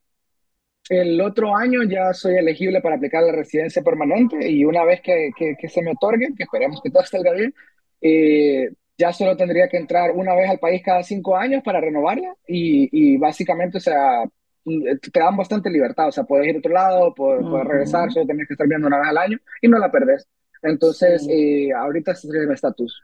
El 0.91 1.19
otro 1.23 1.57
año 1.57 1.85
ya 1.85 2.13
soy 2.13 2.35
elegible 2.35 2.83
para 2.83 2.97
aplicar 2.97 3.23
la 3.23 3.33
residencia 3.33 3.81
permanente 3.83 4.47
y 4.47 4.67
una 4.67 4.85
vez 4.85 5.01
que, 5.01 5.31
que, 5.39 5.57
que 5.59 5.69
se 5.71 5.81
me 5.81 5.93
otorgue, 5.93 6.35
que 6.37 6.43
esperemos 6.43 6.83
que 6.83 6.91
todo 6.91 7.03
salga 7.05 7.33
bien, 7.33 7.55
eh, 8.03 8.69
ya 8.99 9.11
solo 9.15 9.39
tendría 9.39 9.69
que 9.71 9.79
entrar 9.79 10.11
una 10.11 10.35
vez 10.35 10.51
al 10.51 10.59
país 10.59 10.83
cada 10.85 11.03
cinco 11.03 11.35
años 11.35 11.63
para 11.65 11.81
renovarla 11.81 12.35
y, 12.47 12.91
y 12.93 13.17
básicamente, 13.17 13.79
o 13.79 13.81
sea, 13.81 14.25
te 14.65 15.19
dan 15.19 15.35
bastante 15.35 15.71
libertad, 15.71 16.09
o 16.09 16.13
sea, 16.13 16.25
puedes 16.25 16.47
ir 16.47 16.57
a 16.57 16.59
otro 16.59 16.73
lado, 16.75 17.15
puedes, 17.15 17.43
uh 17.43 17.49
-huh. 17.49 17.67
regresar, 17.67 18.13
solo 18.13 18.27
tienes 18.27 18.47
que 18.47 18.53
estar 18.53 18.69
viendo 18.69 18.87
una 18.87 18.99
vez 18.99 19.09
al 19.09 19.17
año 19.17 19.39
y 19.63 19.69
no 19.69 19.79
la 19.79 19.91
perdés. 19.91 20.29
Entonces, 20.63 21.25
sí. 21.25 21.33
eh, 21.69 21.73
ahorita 21.73 22.13
ese 22.13 22.29
es 22.29 22.47
mi 22.47 22.55
estatus. 22.55 23.03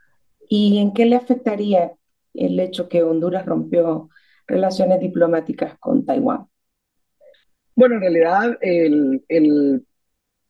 ¿Y 0.49 0.77
en 0.79 0.93
qué 0.93 1.05
le 1.05 1.15
afectaría 1.15 1.93
el 2.33 2.59
hecho 2.59 2.89
que 2.89 3.03
Honduras 3.03 3.45
rompió 3.45 4.09
relaciones 4.47 4.99
diplomáticas 4.99 5.77
con 5.79 6.05
Taiwán? 6.05 6.47
Bueno, 7.75 7.95
en 7.95 8.01
realidad 8.01 8.57
el, 8.61 9.23
el, 9.27 9.85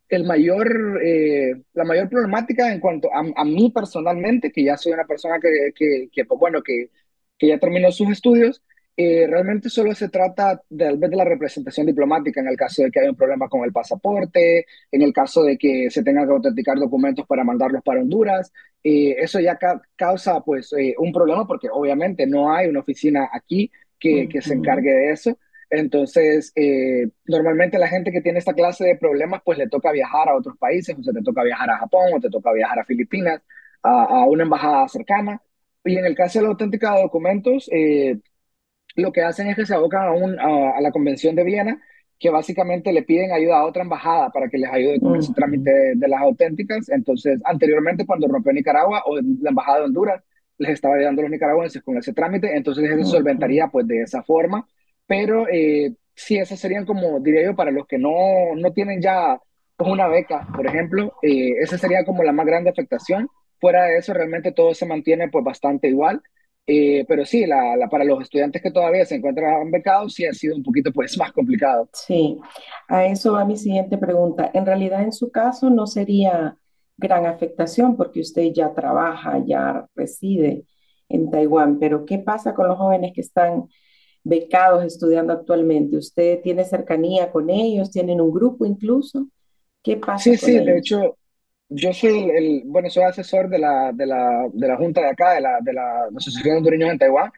el 0.09 0.23
mayor, 0.25 0.99
eh, 1.03 1.61
la 1.73 1.83
mayor 1.83 2.09
problemática 2.09 2.71
en 2.71 2.79
cuanto 2.79 3.09
a, 3.13 3.23
a, 3.35 3.45
mí 3.45 3.71
personalmente, 3.71 4.51
que 4.51 4.63
ya 4.63 4.77
soy 4.77 4.93
una 4.93 5.05
persona 5.05 5.39
que, 5.39 5.71
que, 5.75 6.09
que 6.11 6.25
pues 6.25 6.39
bueno, 6.39 6.61
que, 6.61 6.91
que, 7.37 7.47
ya 7.47 7.57
terminó 7.57 7.91
sus 7.91 8.09
estudios, 8.09 8.61
eh, 8.97 9.27
realmente 9.27 9.69
solo 9.69 9.93
se 9.93 10.09
trata 10.09 10.61
de, 10.69 10.97
de, 10.97 11.15
la 11.15 11.25
representación 11.25 11.85
diplomática 11.85 12.39
en 12.39 12.47
el 12.47 12.55
caso 12.55 12.83
de 12.83 12.91
que 12.91 13.01
haya 13.01 13.09
un 13.09 13.15
problema 13.15 13.49
con 13.49 13.63
el 13.63 13.73
pasaporte, 13.73 14.65
en 14.91 15.01
el 15.01 15.11
caso 15.11 15.43
de 15.43 15.57
que 15.57 15.89
se 15.89 16.03
tengan 16.03 16.27
que 16.27 16.33
autenticar 16.33 16.77
documentos 16.77 17.25
para 17.27 17.43
mandarlos 17.43 17.83
para 17.83 18.01
Honduras. 18.01 18.51
Eh, 18.83 19.15
eso 19.19 19.39
ya 19.39 19.57
ca 19.57 19.81
causa 19.95 20.41
pues 20.41 20.71
eh, 20.73 20.95
un 20.97 21.11
problema 21.11 21.47
porque 21.47 21.67
obviamente 21.71 22.25
no 22.27 22.53
hay 22.53 22.67
una 22.69 22.81
oficina 22.81 23.29
aquí 23.33 23.71
que, 23.99 24.29
que 24.29 24.41
se 24.41 24.53
encargue 24.53 24.91
de 24.91 25.11
eso. 25.11 25.37
Entonces, 25.69 26.51
eh, 26.55 27.09
normalmente 27.25 27.79
la 27.79 27.87
gente 27.87 28.11
que 28.11 28.21
tiene 28.21 28.39
esta 28.39 28.53
clase 28.53 28.85
de 28.85 28.97
problemas, 28.97 29.41
pues 29.43 29.57
le 29.57 29.67
toca 29.67 29.91
viajar 29.91 30.29
a 30.29 30.35
otros 30.35 30.57
países, 30.57 30.95
o 30.97 31.03
sea, 31.03 31.13
te 31.13 31.21
toca 31.21 31.43
viajar 31.43 31.69
a 31.69 31.79
Japón, 31.79 32.13
o 32.15 32.19
te 32.19 32.29
toca 32.29 32.53
viajar 32.53 32.79
a 32.79 32.85
Filipinas, 32.85 33.41
a, 33.83 34.03
a 34.03 34.25
una 34.25 34.43
embajada 34.43 34.87
cercana. 34.87 35.41
Y 35.83 35.97
en 35.97 36.05
el 36.05 36.15
caso 36.15 36.39
de 36.39 36.43
la 36.43 36.49
auténtica 36.49 36.95
de 36.95 37.01
documentos, 37.01 37.69
eh, 37.71 38.19
lo 38.95 39.11
que 39.11 39.21
hacen 39.21 39.47
es 39.47 39.55
que 39.55 39.65
se 39.65 39.75
abocan 39.75 40.07
a, 40.07 40.11
un, 40.11 40.39
a, 40.39 40.77
a, 40.77 40.81
la 40.81 40.91
Convención 40.91 41.35
de 41.35 41.43
Viena, 41.43 41.81
que 42.19 42.29
básicamente 42.29 42.93
le 42.93 43.03
piden 43.03 43.31
ayuda 43.31 43.57
a 43.57 43.65
otra 43.65 43.83
embajada 43.83 44.29
para 44.31 44.49
que 44.49 44.57
les 44.57 44.71
ayude 44.71 44.99
con 44.99 45.11
uh 45.11 45.15
-huh. 45.15 45.19
ese 45.19 45.33
trámite 45.33 45.69
de, 45.69 45.95
de, 45.95 46.07
las 46.07 46.21
auténticas. 46.21 46.89
Entonces, 46.89 47.41
anteriormente, 47.45 48.05
cuando 48.05 48.27
rompió 48.27 48.53
Nicaragua, 48.53 49.03
o 49.05 49.17
la 49.17 49.49
embajada 49.49 49.79
de 49.79 49.85
Honduras 49.85 50.23
les 50.57 50.69
estaba 50.71 50.95
ayudando 50.95 51.21
a 51.21 51.23
los 51.23 51.31
nicaragüenses 51.31 51.83
con 51.83 51.97
ese 51.97 52.13
trámite, 52.13 52.55
entonces 52.55 52.85
eso 52.85 52.95
uh 52.95 53.01
-huh. 53.01 53.05
solventaría 53.05 53.67
pues 53.67 53.87
de 53.87 54.01
esa 54.01 54.23
forma 54.23 54.65
pero 55.07 55.47
eh, 55.49 55.93
sí, 56.15 56.37
esas 56.37 56.59
serían 56.59 56.85
como, 56.85 57.19
diría 57.19 57.43
yo, 57.43 57.55
para 57.55 57.71
los 57.71 57.87
que 57.87 57.97
no, 57.97 58.11
no 58.55 58.73
tienen 58.73 59.01
ya 59.01 59.39
pues, 59.77 59.89
una 59.89 60.07
beca, 60.07 60.47
por 60.55 60.65
ejemplo, 60.67 61.13
eh, 61.21 61.53
esa 61.59 61.77
sería 61.77 62.05
como 62.05 62.23
la 62.23 62.31
más 62.31 62.45
grande 62.45 62.69
afectación. 62.69 63.29
Fuera 63.59 63.85
de 63.85 63.97
eso, 63.97 64.13
realmente 64.13 64.51
todo 64.51 64.73
se 64.73 64.85
mantiene 64.85 65.29
pues 65.29 65.43
bastante 65.43 65.87
igual. 65.87 66.21
Eh, 66.67 67.05
pero 67.07 67.25
sí, 67.25 67.45
la, 67.45 67.75
la, 67.77 67.87
para 67.89 68.03
los 68.03 68.21
estudiantes 68.23 68.61
que 68.61 68.71
todavía 68.71 69.05
se 69.05 69.15
encuentran 69.15 69.69
becados, 69.71 70.13
sí 70.13 70.25
ha 70.25 70.33
sido 70.33 70.55
un 70.55 70.63
poquito 70.63 70.91
pues 70.91 71.17
más 71.17 71.31
complicado. 71.31 71.89
Sí, 71.93 72.39
a 72.87 73.05
eso 73.05 73.33
va 73.33 73.45
mi 73.45 73.57
siguiente 73.57 73.97
pregunta. 73.97 74.51
En 74.53 74.65
realidad, 74.65 75.03
en 75.03 75.13
su 75.13 75.31
caso, 75.31 75.69
no 75.69 75.87
sería 75.87 76.57
gran 76.97 77.25
afectación 77.25 77.95
porque 77.95 78.19
usted 78.21 78.51
ya 78.53 78.73
trabaja, 78.73 79.43
ya 79.45 79.87
reside 79.95 80.65
en 81.09 81.29
Taiwán, 81.29 81.79
pero 81.79 82.05
¿qué 82.05 82.19
pasa 82.19 82.53
con 82.53 82.67
los 82.67 82.77
jóvenes 82.77 83.13
que 83.13 83.21
están 83.21 83.67
becados 84.23 84.83
estudiando 84.83 85.33
actualmente? 85.33 85.97
¿Usted 85.97 86.41
tiene 86.41 86.65
cercanía 86.65 87.31
con 87.31 87.49
ellos? 87.49 87.91
¿Tienen 87.91 88.19
un 88.21 88.31
grupo 88.31 88.65
incluso? 88.65 89.27
¿Qué 89.83 89.97
pasa? 89.97 90.31
Sí, 90.31 90.37
sí, 90.37 90.51
ellos? 90.51 90.65
de 90.65 90.77
hecho, 90.77 91.17
yo 91.69 91.93
soy 91.93 92.29
el, 92.29 92.31
el, 92.31 92.63
bueno, 92.65 92.89
soy 92.89 93.03
asesor 93.03 93.49
de 93.49 93.59
la, 93.59 93.91
de 93.93 94.05
la, 94.05 94.47
de 94.53 94.67
la 94.67 94.77
junta 94.77 95.01
de 95.01 95.09
acá, 95.09 95.33
de 95.33 95.41
la, 95.41 95.59
de 95.61 95.73
la 95.73 96.05
Asociación 96.15 96.63
de 96.63 96.75
en 96.75 96.97
Taiwán, 96.99 97.31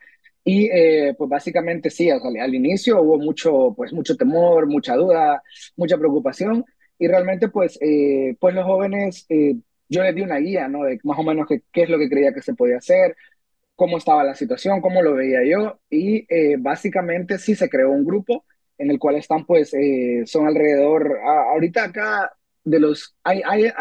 Y 0.44 0.70
eh, 0.72 1.16
pues 1.18 1.30
básicamente 1.30 1.90
sí, 1.90 2.10
al, 2.10 2.56
inicio 2.56 3.02
hubo 3.02 3.18
mucho, 3.20 3.74
pues, 3.76 3.94
mucho 3.94 4.16
temor, 4.18 4.68
mucha 4.68 4.96
duda, 4.96 5.44
mucha 5.78 5.98
preocupación. 5.98 6.66
Y 7.00 7.08
realmente 7.08 7.50
pues, 7.50 7.78
eh, 7.82 8.36
pues 8.40 8.56
los 8.56 8.66
jóvenes, 8.66 9.26
eh, 9.30 9.56
yo 9.90 10.04
les 10.04 10.16
di 10.16 10.22
una 10.22 10.38
guía, 10.38 10.68
¿no? 10.68 10.84
De 10.84 11.00
más 11.04 11.20
o 11.20 11.24
menos 11.24 11.48
qué, 11.48 11.62
qué 11.72 11.84
es 11.84 11.90
lo 11.90 12.00
que 12.00 12.10
creía 12.10 12.34
que 12.34 12.42
se 12.42 12.56
podía 12.56 12.78
hacer, 12.78 13.16
cómo 13.76 13.98
estaba 13.98 14.24
la 14.24 14.36
situación, 14.36 14.82
cómo 14.82 15.02
lo 15.04 15.16
veía 15.16 15.40
yo. 15.46 15.80
Y 15.90 16.28
básicamente 16.58 17.38
sí 17.40 17.56
se 17.56 17.70
creó 17.70 17.92
un 17.92 18.06
grupo 18.06 18.46
en 18.78 18.92
el 18.92 19.00
cual 19.00 19.16
están 19.18 19.46
pues, 19.46 19.72
son 20.26 20.48
alrededor, 20.48 21.20
ahorita 21.24 21.86
acá 21.86 22.37
de 22.70 22.80
los, 22.82 23.16
hay, 23.24 23.42
hay, 23.46 23.72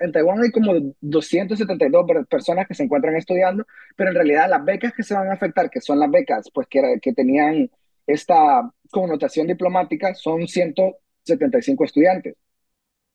en 0.00 0.12
Taiwán 0.12 0.42
hay 0.42 0.50
como 0.50 0.74
272 1.00 2.06
personas 2.28 2.68
que 2.68 2.74
se 2.74 2.82
encuentran 2.82 3.16
estudiando, 3.16 3.66
pero 3.96 4.10
en 4.10 4.16
realidad 4.16 4.50
las 4.50 4.64
becas 4.64 4.92
que 4.94 5.02
se 5.02 5.14
van 5.14 5.28
a 5.28 5.34
afectar, 5.34 5.70
que 5.70 5.80
son 5.80 5.98
las 5.98 6.10
becas 6.10 6.50
pues 6.52 6.66
que, 6.68 6.98
que 7.00 7.14
tenían 7.14 7.70
esta 8.06 8.70
connotación 8.90 9.46
diplomática, 9.46 10.14
son 10.14 10.46
175 10.46 11.84
estudiantes. 11.84 12.34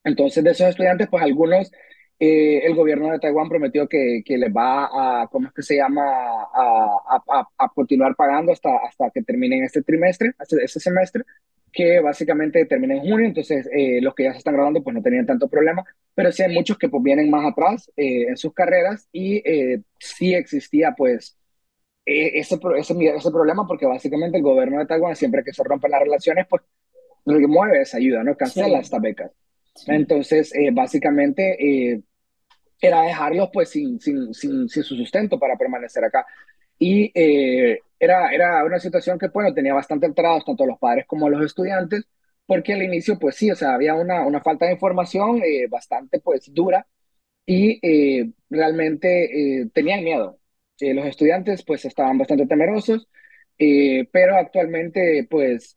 Entonces, 0.04 0.44
de 0.44 0.52
esos 0.52 0.70
estudiantes, 0.70 1.08
pues 1.10 1.24
algunos, 1.24 1.72
eh, 2.20 2.62
el 2.66 2.74
gobierno 2.76 3.12
de 3.12 3.20
Taiwán 3.20 3.50
prometió 3.50 3.88
que, 3.88 4.22
que 4.26 4.38
les 4.38 4.52
va 4.52 5.22
a, 5.22 5.28
¿cómo 5.28 5.48
es 5.48 5.54
que 5.54 5.62
se 5.62 5.76
llama?, 5.76 6.04
a, 6.04 7.22
a, 7.28 7.48
a 7.58 7.70
continuar 7.70 8.16
pagando 8.16 8.52
hasta, 8.52 8.70
hasta 8.78 9.12
que 9.12 9.22
terminen 9.22 9.64
este 9.64 9.84
trimestre, 9.84 10.34
este, 10.40 10.64
este 10.64 10.80
semestre, 10.80 11.24
que 11.72 12.00
básicamente 12.00 12.66
termina 12.66 12.96
en 12.96 13.02
junio, 13.02 13.26
entonces 13.26 13.68
eh, 13.72 14.00
los 14.02 14.16
que 14.16 14.24
ya 14.24 14.32
se 14.32 14.40
están 14.40 14.54
graduando 14.54 14.84
pues 14.84 14.96
no 14.96 15.02
tenían 15.02 15.26
tanto 15.26 15.48
problema, 15.48 15.84
pero 16.16 16.32
sí 16.32 16.44
hay 16.44 16.54
muchos 16.54 16.78
que 16.78 16.90
pues 16.90 17.04
vienen 17.04 17.30
más 17.30 17.46
atrás 17.52 17.92
eh, 17.96 18.24
en 18.30 18.38
sus 18.38 18.54
carreras 18.54 19.08
y 19.12 19.38
eh, 19.38 19.82
sí 20.00 20.34
existía 20.34 20.94
pues 20.98 21.38
ese, 22.06 22.56
ese, 22.78 22.96
ese, 23.16 23.32
problema 23.32 23.68
porque 23.68 23.86
básicamente 23.86 24.38
el 24.38 24.44
gobierno 24.44 24.80
de 24.80 24.88
Taiwán 24.88 25.16
siempre 25.16 25.44
que 25.44 25.54
se 25.54 25.64
rompen 25.64 25.92
las 25.92 26.02
relaciones 26.02 26.48
pues 26.50 26.64
remueve 27.26 27.82
esa 27.82 27.98
ayuda, 27.98 28.24
no 28.24 28.36
cancela 28.36 28.80
estas 28.80 29.02
becas. 29.02 29.32
Entonces 29.86 30.52
básicamente 30.74 32.02
era 32.82 33.04
dejarlos 33.04 33.50
pues 33.54 33.70
sin, 33.70 34.00
sin, 34.00 34.34
sin, 34.34 34.68
sin, 34.68 34.84
su 34.84 34.96
sustento 34.96 35.38
para 35.38 35.56
permanecer 35.56 36.04
acá. 36.04 36.26
Y 36.80 37.12
era, 38.00 38.32
era 38.34 38.64
una 38.66 38.80
situación 38.80 39.18
que, 39.20 39.28
bueno, 39.30 39.54
tenía 39.54 39.74
bastante 39.74 40.06
alterados 40.06 40.46
tanto 40.46 40.66
los 40.66 40.80
padres 40.80 41.06
como 41.08 41.30
los 41.30 41.44
estudiantes, 41.46 42.06
porque 42.46 42.74
al 42.74 42.84
inicio, 42.84 43.20
pues 43.20 43.36
sí, 43.36 43.52
o 43.52 43.56
sea, 43.56 43.74
había 43.76 43.94
una, 43.96 44.26
una 44.26 44.42
falta 44.42 44.66
de 44.66 44.74
información 44.74 45.42
eh, 45.44 45.68
bastante, 45.70 46.20
pues, 46.20 46.52
dura 46.54 46.88
y 47.46 47.80
eh, 47.84 48.32
realmente 48.50 49.62
eh, 49.64 49.70
tenían 49.74 50.04
miedo. 50.04 50.40
los 50.82 51.06
estudiantes, 51.06 51.64
pues, 51.66 51.86
estaban 51.86 52.18
bastante 52.18 52.48
temerosos, 52.48 53.08
pero 54.12 54.38
actualmente, 54.38 55.28
pues, 55.30 55.76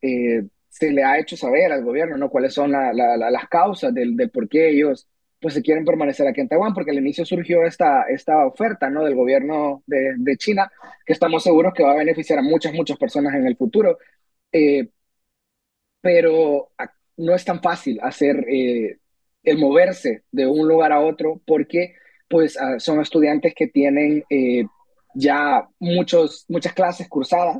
se 0.68 0.90
le 0.92 1.04
ha 1.04 1.18
hecho 1.18 1.36
saber 1.36 1.72
al 1.72 1.84
gobierno, 1.84 2.16
¿no? 2.16 2.30
Cuáles 2.30 2.54
son 2.54 2.72
las 2.72 3.48
causas 3.48 3.92
del, 3.94 4.16
del 4.16 4.30
por 4.30 4.48
qué 4.48 4.70
ellos 4.70 5.08
pues 5.42 5.54
se 5.54 5.62
quieren 5.62 5.84
permanecer 5.84 6.26
aquí 6.28 6.40
en 6.40 6.48
Taiwán, 6.48 6.72
porque 6.72 6.92
al 6.92 6.98
inicio 6.98 7.24
surgió 7.26 7.64
esta, 7.64 8.04
esta 8.04 8.46
oferta 8.46 8.88
¿no? 8.88 9.04
del 9.04 9.16
gobierno 9.16 9.82
de, 9.86 10.14
de 10.16 10.36
China, 10.36 10.70
que 11.04 11.12
estamos 11.12 11.42
seguros 11.42 11.74
que 11.74 11.82
va 11.82 11.92
a 11.92 11.96
beneficiar 11.96 12.38
a 12.38 12.42
muchas, 12.42 12.72
muchas 12.72 12.96
personas 12.96 13.34
en 13.34 13.46
el 13.46 13.56
futuro. 13.56 13.98
Eh, 14.52 14.88
pero 16.00 16.70
no 17.16 17.34
es 17.34 17.44
tan 17.44 17.60
fácil 17.60 17.98
hacer 18.02 18.44
eh, 18.48 18.98
el 19.42 19.58
moverse 19.58 20.22
de 20.30 20.46
un 20.46 20.68
lugar 20.68 20.92
a 20.92 21.00
otro, 21.00 21.40
porque 21.44 21.94
pues 22.28 22.56
ah, 22.60 22.78
son 22.78 23.00
estudiantes 23.00 23.54
que 23.54 23.66
tienen 23.68 24.24
eh, 24.30 24.64
ya 25.14 25.68
muchos, 25.80 26.44
muchas 26.48 26.72
clases 26.72 27.08
cursadas, 27.08 27.58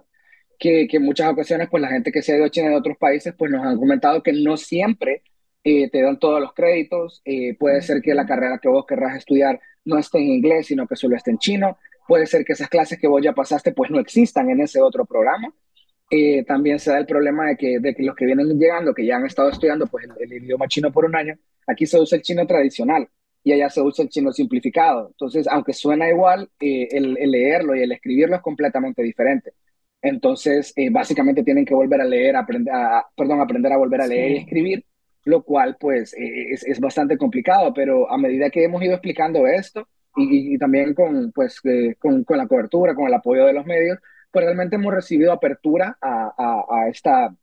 que, 0.59 0.87
que 0.89 0.99
en 0.99 1.05
muchas 1.05 1.31
ocasiones 1.33 1.69
pues 1.71 1.81
la 1.83 1.89
gente 1.89 2.13
que 2.13 2.23
se 2.23 2.33
ha 2.33 2.37
ido 2.37 2.45
a 2.47 2.51
China 2.51 2.69
de 2.71 2.77
otros 2.77 2.97
países 2.97 3.35
pues 3.37 3.51
nos 3.51 3.65
han 3.67 3.79
comentado 3.79 4.23
que 4.23 4.33
no 4.33 4.57
siempre 4.57 5.23
eh, 5.65 5.89
te 5.91 6.03
dan 6.03 6.19
todos 6.19 6.41
los 6.41 6.53
créditos, 6.55 7.23
eh, 7.25 7.55
puede 7.57 7.83
ser 7.83 8.03
que 8.03 8.15
la 8.15 8.27
carrera 8.27 8.59
que 8.61 8.69
vos 8.69 8.85
querrás 8.85 9.17
estudiar 9.17 9.61
no 9.85 9.97
esté 9.97 10.19
en 10.19 10.29
inglés, 10.29 10.67
sino 10.67 10.89
que 10.89 10.97
solo 10.97 11.17
esté 11.17 11.31
en 11.31 11.39
chino, 11.39 11.79
puede 12.09 12.27
ser 12.27 12.45
que 12.45 12.53
esas 12.55 12.69
clases 12.69 12.99
que 12.99 13.07
vos 13.07 13.23
ya 13.23 13.33
pasaste 13.33 13.73
pues 13.73 13.91
no 13.91 14.01
existan 14.01 14.51
en 14.51 14.61
ese 14.61 14.81
otro 14.81 15.05
programa. 15.05 15.55
Eh, 16.11 16.45
también 16.45 16.79
se 16.79 16.91
da 16.91 16.99
el 16.99 17.07
problema 17.07 17.47
de 17.49 17.57
que, 17.57 17.79
de 17.81 17.95
que 17.95 18.03
los 18.03 18.15
que 18.17 18.27
vienen 18.27 18.59
llegando, 18.59 18.93
que 18.93 19.07
ya 19.07 19.17
han 19.17 19.27
estado 19.27 19.51
estudiando 19.51 19.87
pues 19.87 20.07
el, 20.19 20.33
idioma 20.33 20.69
chino 20.69 20.93
por 20.93 21.05
un 21.05 21.17
año, 21.17 21.39
aquí 21.67 21.87
se 21.87 21.99
usa 21.99 22.17
el 22.17 22.23
chino 22.23 22.47
tradicional 22.47 23.09
y 23.45 23.53
allá 23.53 23.71
se 23.71 23.81
usa 23.81 24.05
el 24.05 24.11
chino 24.11 24.33
simplificado. 24.33 25.09
Entonces, 25.09 25.47
aunque 25.49 25.73
suena 25.73 26.09
igual, 26.09 26.51
el, 26.61 27.15
leerlo 27.15 27.75
y 27.77 27.83
el 27.83 27.93
escribirlo 27.93 28.37
es 28.37 28.43
completamente 28.43 29.03
diferente. 29.03 29.53
Entonces, 30.03 30.75
básicamente 30.91 31.45
tienen 31.45 31.65
que 31.65 31.75
volver 31.75 32.01
a 32.01 32.05
leer, 32.05 32.37
aprender 32.37 32.75
a, 32.75 33.07
perdón, 33.17 33.41
aprender 33.41 33.73
a 33.73 33.77
volver 33.77 34.01
a 34.03 34.07
leer 34.07 34.33
y 34.33 34.37
escribir 34.39 34.85
lo 35.25 35.43
cual 35.43 35.77
pues 35.79 36.15
e, 36.15 36.53
es, 36.53 36.65
es, 36.65 36.81
bastante 36.81 37.17
complicado, 37.17 37.73
pero 37.75 38.11
a 38.11 38.19
medida 38.19 38.51
que 38.51 38.65
hemos 38.65 38.83
ido 38.83 38.95
explicando 38.95 39.47
esto 39.47 39.89
y, 40.17 40.55
y 40.55 40.59
también 40.59 40.95
con, 40.95 41.33
pues, 41.33 41.61
eh, 41.65 41.97
con, 41.99 42.25
con, 42.25 42.39
la 42.39 42.47
cobertura, 42.47 42.95
con 42.95 43.07
el 43.07 43.15
apoyo 43.15 43.47
de 43.47 43.53
los 43.53 43.67
medios, 43.67 43.99
pues 44.31 44.45
realmente 44.45 44.77
hemos 44.77 44.93
recibido 44.95 45.33
apertura 45.33 45.97
a, 46.01 46.33
a, 46.37 46.65
a, 46.69 46.89
esta 46.89 47.35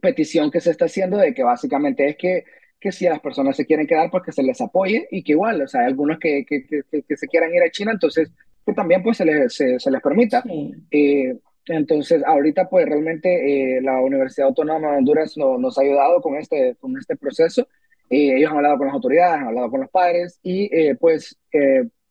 petición 0.00 0.50
que 0.50 0.60
se 0.60 0.70
está 0.70 0.86
haciendo 0.86 1.16
de 1.18 1.32
que 1.34 1.42
básicamente 1.42 2.08
es 2.08 2.16
que, 2.16 2.44
que 2.78 2.92
si 2.92 3.06
las 3.06 3.20
personas 3.20 3.56
se 3.56 3.64
quieren 3.64 3.86
quedar, 3.86 4.10
pues 4.10 4.22
que 4.24 4.32
se 4.32 4.42
les 4.42 4.60
apoye 4.60 5.08
y 5.10 5.22
que 5.22 5.32
igual, 5.32 5.62
o 5.62 5.68
sea, 5.68 5.82
hay 5.82 5.86
algunos 5.86 6.18
que, 6.18 6.44
que, 6.44 6.64
que, 6.66 7.16
se 7.16 7.28
quieran 7.28 7.54
ir 7.54 7.62
a 7.62 7.70
China, 7.70 7.92
entonces 7.92 8.30
que 8.64 8.72
también 8.72 9.02
pues 9.02 9.16
se 9.16 9.24
les, 9.24 9.54
se, 9.54 9.90
les 9.90 10.02
permita. 10.02 10.42
Eh, 10.90 11.36
entonces, 11.66 12.22
ahorita 12.24 12.68
pues 12.68 12.86
realmente 12.86 13.76
eh, 13.76 13.80
la 13.82 14.00
Universidad 14.00 14.48
Autónoma 14.48 14.92
de 14.92 14.98
Honduras 14.98 15.36
nos 15.36 15.78
ha 15.78 15.82
ayudado 15.82 16.20
con 16.20 16.36
este, 16.36 16.76
con 16.80 16.96
este 16.96 17.16
proceso. 17.16 17.62
Eh, 18.08 18.36
ellos 18.36 18.50
han 18.50 18.58
hablado 18.58 18.78
con 18.78 18.86
las 18.86 18.94
autoridades, 18.94 19.40
han 19.40 19.48
hablado 19.48 19.70
con 19.70 19.80
los 19.80 19.90
padres 19.90 20.38
y 20.42 20.74
eh, 20.74 20.94
pues 20.94 21.36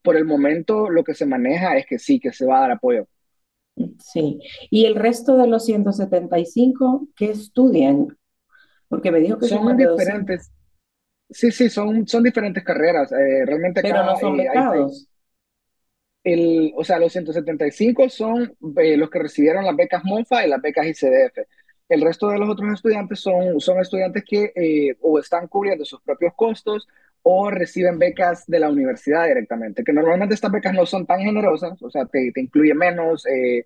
por 0.02 0.18
el 0.18 0.26
momento 0.26 0.90
lo 0.90 1.04
que 1.04 1.14
se 1.14 1.26
maneja 1.26 1.78
es 1.78 1.86
que 1.86 2.00
sí, 2.00 2.20
que 2.20 2.34
se 2.34 2.46
va 2.46 2.58
a 2.58 2.62
dar 2.62 2.72
apoyo. 2.72 3.08
Sí, 4.00 4.40
y 4.70 4.86
el 4.86 4.96
resto 4.96 5.38
de 5.38 5.48
los 5.48 5.66
175, 5.66 7.08
¿qué 7.16 7.32
estudian? 7.32 8.08
Porque 8.88 9.12
me 9.12 9.20
dijo 9.20 9.38
que 9.38 9.48
son 9.48 9.76
diferentes. 9.76 10.52
Sí, 11.30 11.52
sí, 11.52 11.70
son, 11.70 12.08
son 12.08 12.24
diferentes 12.24 12.64
carreras. 12.64 13.10
realmente 13.10 13.82
Pero 13.82 14.04
no 14.04 14.16
son 14.18 14.38
becados 14.38 15.10
el, 16.26 16.74
o 16.76 16.84
sea, 16.84 17.00
los 17.00 17.14
175 17.14 18.10
son 18.10 18.56
eh, 18.78 18.98
los 18.98 19.10
que 19.12 19.20
recibieron 19.20 19.66
las 19.66 19.78
becas 19.78 20.04
MONFA 20.06 20.46
y 20.46 20.50
las 20.50 20.62
becas 20.62 20.88
ICDF. 20.88 21.48
El 21.90 22.02
resto 22.02 22.30
de 22.30 22.40
los 22.40 22.50
otros 22.50 22.74
estudiantes 22.74 23.22
son, 23.22 23.62
son 23.62 23.80
estudiantes 23.80 24.26
que 24.28 24.52
eh, 24.56 24.98
o 25.02 25.20
están 25.20 25.48
cubriendo 25.48 25.86
sus 25.86 26.02
propios 26.02 26.34
costos 26.36 26.88
o 27.24 27.52
reciben 27.52 28.00
becas 28.00 28.46
de 28.48 28.60
la 28.60 28.70
universidad 28.70 29.28
directamente, 29.28 29.84
que 29.84 29.94
normalmente 29.94 30.36
estas 30.36 30.52
becas 30.52 30.74
no 30.74 30.86
son 30.88 31.06
tan 31.08 31.22
generosas, 31.22 31.82
o 31.82 31.90
sea, 31.92 32.06
te, 32.06 32.32
te 32.34 32.42
incluye 32.42 32.74
menos, 32.76 33.26
eh, 33.28 33.66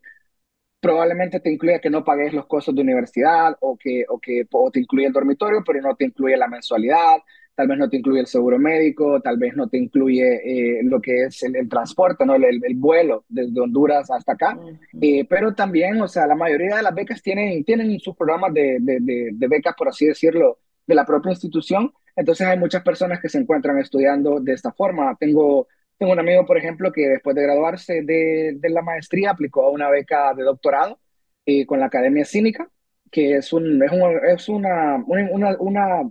probablemente 0.80 1.40
te 1.42 1.52
incluye 1.52 1.82
que 1.82 1.90
no 1.90 2.04
pagues 2.06 2.34
los 2.34 2.48
costos 2.48 2.76
de 2.76 2.82
universidad 2.82 3.58
o 3.62 3.78
que, 3.78 4.06
o 4.10 4.20
que 4.20 4.46
o 4.52 4.72
te 4.72 4.80
incluye 4.82 5.08
el 5.08 5.14
dormitorio, 5.14 5.64
pero 5.66 5.82
no 5.82 5.96
te 5.96 6.06
incluye 6.06 6.38
la 6.38 6.48
mensualidad, 6.48 7.18
tal 7.60 7.68
vez 7.68 7.78
no 7.78 7.90
te 7.90 7.98
incluye 7.98 8.22
el 8.22 8.26
seguro 8.26 8.58
médico, 8.58 9.20
tal 9.20 9.36
vez 9.36 9.54
no 9.54 9.68
te 9.68 9.78
incluye 9.78 10.24
eh, 10.46 10.80
lo 10.82 11.02
que 11.02 11.24
es 11.26 11.44
el, 11.44 11.68
transporte, 11.68 12.26
¿no? 12.26 12.34
El, 12.36 12.46
el, 12.46 12.76
vuelo 12.76 13.26
desde 13.28 13.60
Honduras 13.60 14.10
hasta 14.10 14.32
acá, 14.32 14.58
eh, 15.02 15.26
pero 15.30 15.54
también, 15.54 16.02
o 16.02 16.08
sea, 16.08 16.26
la 16.26 16.36
mayoría 16.36 16.78
de 16.78 16.84
las 16.84 16.96
becas 16.96 17.22
tienen, 17.22 17.66
tienen 17.66 18.00
sus 18.00 18.16
programas 18.16 18.54
de, 18.54 18.78
de, 18.80 19.32
de, 19.34 19.48
becas, 19.50 19.76
por 19.78 19.90
así 19.90 20.06
decirlo, 20.06 20.60
de 20.88 20.96
la 20.96 21.06
propia 21.06 21.32
institución, 21.32 21.92
entonces 22.16 22.48
hay 22.48 22.58
muchas 22.58 22.82
personas 22.82 23.20
que 23.20 23.28
se 23.28 23.40
encuentran 23.40 23.78
estudiando 23.78 24.40
de 24.40 24.54
esta 24.54 24.72
forma. 24.72 25.14
Tengo, 25.20 25.68
tengo 25.98 26.14
un 26.14 26.20
amigo, 26.20 26.46
por 26.46 26.58
ejemplo, 26.58 26.94
que 26.94 27.10
después 27.10 27.36
de 27.36 27.44
graduarse 27.44 28.04
de, 28.04 28.54
de 28.58 28.70
la 28.70 28.82
maestría 28.82 29.32
aplicó 29.32 29.66
a 29.66 29.70
una 29.70 29.90
beca 29.90 30.34
de 30.34 30.44
doctorado 30.44 30.98
eh, 31.46 31.66
con 31.66 31.82
la 31.82 31.88
Academia 31.88 32.24
Cínica, 32.24 32.70
que 33.12 33.36
es, 33.36 33.52
un, 33.52 33.84
es, 33.84 33.92
un, 33.92 34.02
es 34.30 34.48
una, 34.48 35.04
una, 35.08 35.58
una 35.60 36.10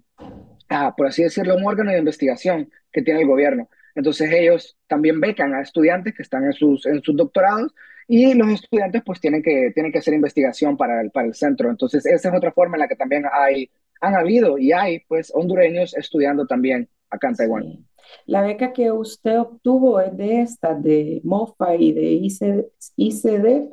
por 0.96 1.06
así 1.06 1.22
decirlo, 1.22 1.56
un 1.56 1.66
órgano 1.66 1.90
de 1.90 1.98
investigación 1.98 2.70
que 2.92 3.02
tiene 3.02 3.20
el 3.20 3.26
gobierno. 3.26 3.68
Entonces 3.94 4.30
ellos 4.32 4.76
también 4.86 5.20
becan 5.20 5.54
a 5.54 5.62
estudiantes 5.62 6.14
que 6.14 6.22
están 6.22 6.44
en 6.44 6.52
sus, 6.52 6.86
en 6.86 7.02
sus 7.02 7.16
doctorados 7.16 7.74
y 8.06 8.34
los 8.34 8.48
estudiantes 8.48 9.02
pues 9.04 9.20
tienen 9.20 9.42
que, 9.42 9.72
tienen 9.74 9.92
que 9.92 9.98
hacer 9.98 10.14
investigación 10.14 10.76
para 10.76 11.00
el, 11.00 11.10
para 11.10 11.26
el 11.26 11.34
centro. 11.34 11.68
Entonces 11.68 12.06
esa 12.06 12.28
es 12.28 12.34
otra 12.34 12.52
forma 12.52 12.76
en 12.76 12.80
la 12.80 12.88
que 12.88 12.96
también 12.96 13.24
hay, 13.32 13.70
han 14.00 14.14
habido 14.14 14.58
y 14.58 14.72
hay 14.72 15.00
pues 15.00 15.32
hondureños 15.34 15.96
estudiando 15.96 16.46
también 16.46 16.88
acá 17.10 17.28
en 17.28 17.34
Taiwán. 17.34 17.88
La 18.26 18.42
beca 18.42 18.72
que 18.72 18.90
usted 18.90 19.38
obtuvo 19.38 20.00
es 20.00 20.16
de 20.16 20.42
esta, 20.42 20.74
de 20.74 21.20
MOFA 21.24 21.76
y 21.76 21.92
de 21.92 22.60
ICDF. 22.96 23.72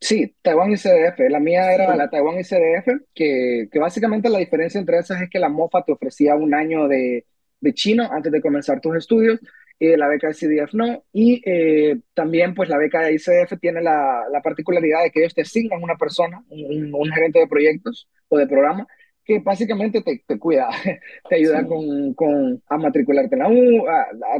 Sí, 0.00 0.36
Taiwán 0.42 0.72
ICDF. 0.72 1.18
La 1.28 1.40
mía 1.40 1.72
era 1.72 1.96
la 1.96 2.08
Taiwán 2.08 2.38
ICDF, 2.38 3.02
que, 3.14 3.68
que 3.70 3.78
básicamente 3.78 4.28
la 4.28 4.38
diferencia 4.38 4.78
entre 4.78 4.98
esas 4.98 5.20
es 5.22 5.30
que 5.30 5.38
la 5.38 5.48
MOFA 5.48 5.84
te 5.84 5.92
ofrecía 5.92 6.34
un 6.36 6.54
año 6.54 6.86
de, 6.88 7.26
de 7.60 7.74
chino 7.74 8.08
antes 8.10 8.30
de 8.32 8.40
comenzar 8.40 8.80
tus 8.80 8.96
estudios 8.96 9.40
eh, 9.80 9.96
la 9.96 10.08
beca 10.08 10.26
de 10.26 10.34
CDF 10.34 10.74
no, 10.74 11.04
y 11.12 11.40
eh, 11.46 12.00
también 12.12 12.52
pues 12.52 12.68
la 12.68 12.78
beca 12.78 13.00
de 13.00 13.12
ICF 13.14 13.60
tiene 13.60 13.80
la, 13.80 14.24
la, 14.28 14.42
particularidad 14.42 15.04
de 15.04 15.12
que 15.12 15.20
ellos 15.20 15.34
te 15.34 15.42
asignan 15.42 15.80
una 15.80 15.96
persona, 15.96 16.42
un, 16.48 16.92
un, 16.92 17.12
gerente 17.12 17.38
de 17.38 17.46
proyectos 17.46 18.08
o 18.28 18.36
de 18.36 18.48
programa, 18.48 18.88
que 19.24 19.38
básicamente 19.38 20.02
te, 20.02 20.24
te 20.26 20.36
cuida, 20.36 20.68
te 21.28 21.36
ayuda 21.36 21.64
con, 21.64 22.12
con, 22.14 22.60
a 22.66 22.76
matricularte 22.76 23.36
en 23.36 23.38
la 23.38 23.48
U, 23.48 23.84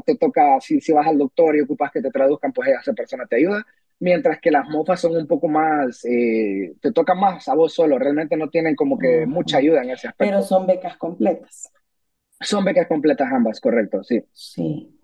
te 0.05 0.17
toca, 0.17 0.61
si, 0.61 0.81
si 0.81 0.93
vas 0.93 1.07
al 1.07 1.19
doctor 1.19 1.55
y 1.55 1.61
ocupas 1.61 1.93
que 1.93 2.03
te 2.03 2.11
traduzcan, 2.11 2.53
pues 2.53 2.71
esa 2.71 2.93
persona 2.93 3.25
te 3.27 3.37
ayuda, 3.37 3.65
mientras 4.01 4.41
que 4.41 4.51
las 4.51 4.69
mofas 4.69 5.01
son 5.01 5.17
un 5.17 5.27
poco 5.27 5.49
más, 5.49 6.05
eh, 6.05 6.75
te 6.81 6.93
toca 6.93 7.15
más 7.15 7.49
a 7.49 7.55
vos 7.55 7.75
solo, 7.75 7.99
realmente 7.99 8.37
no 8.37 8.49
tienen 8.49 8.77
como 8.77 8.99
que 8.99 9.27
mucha 9.27 9.59
ayuda 9.59 9.83
en 9.83 9.91
ese 9.91 10.09
aspecto. 10.09 10.31
Pero 10.31 10.43
son 10.43 10.67
becas 10.67 10.97
completas. 10.97 11.73
Son 12.41 12.65
becas 12.65 12.87
completas 12.87 13.29
ambas, 13.33 13.61
correcto, 13.61 14.03
sí. 14.05 14.23
Sí. 14.33 14.99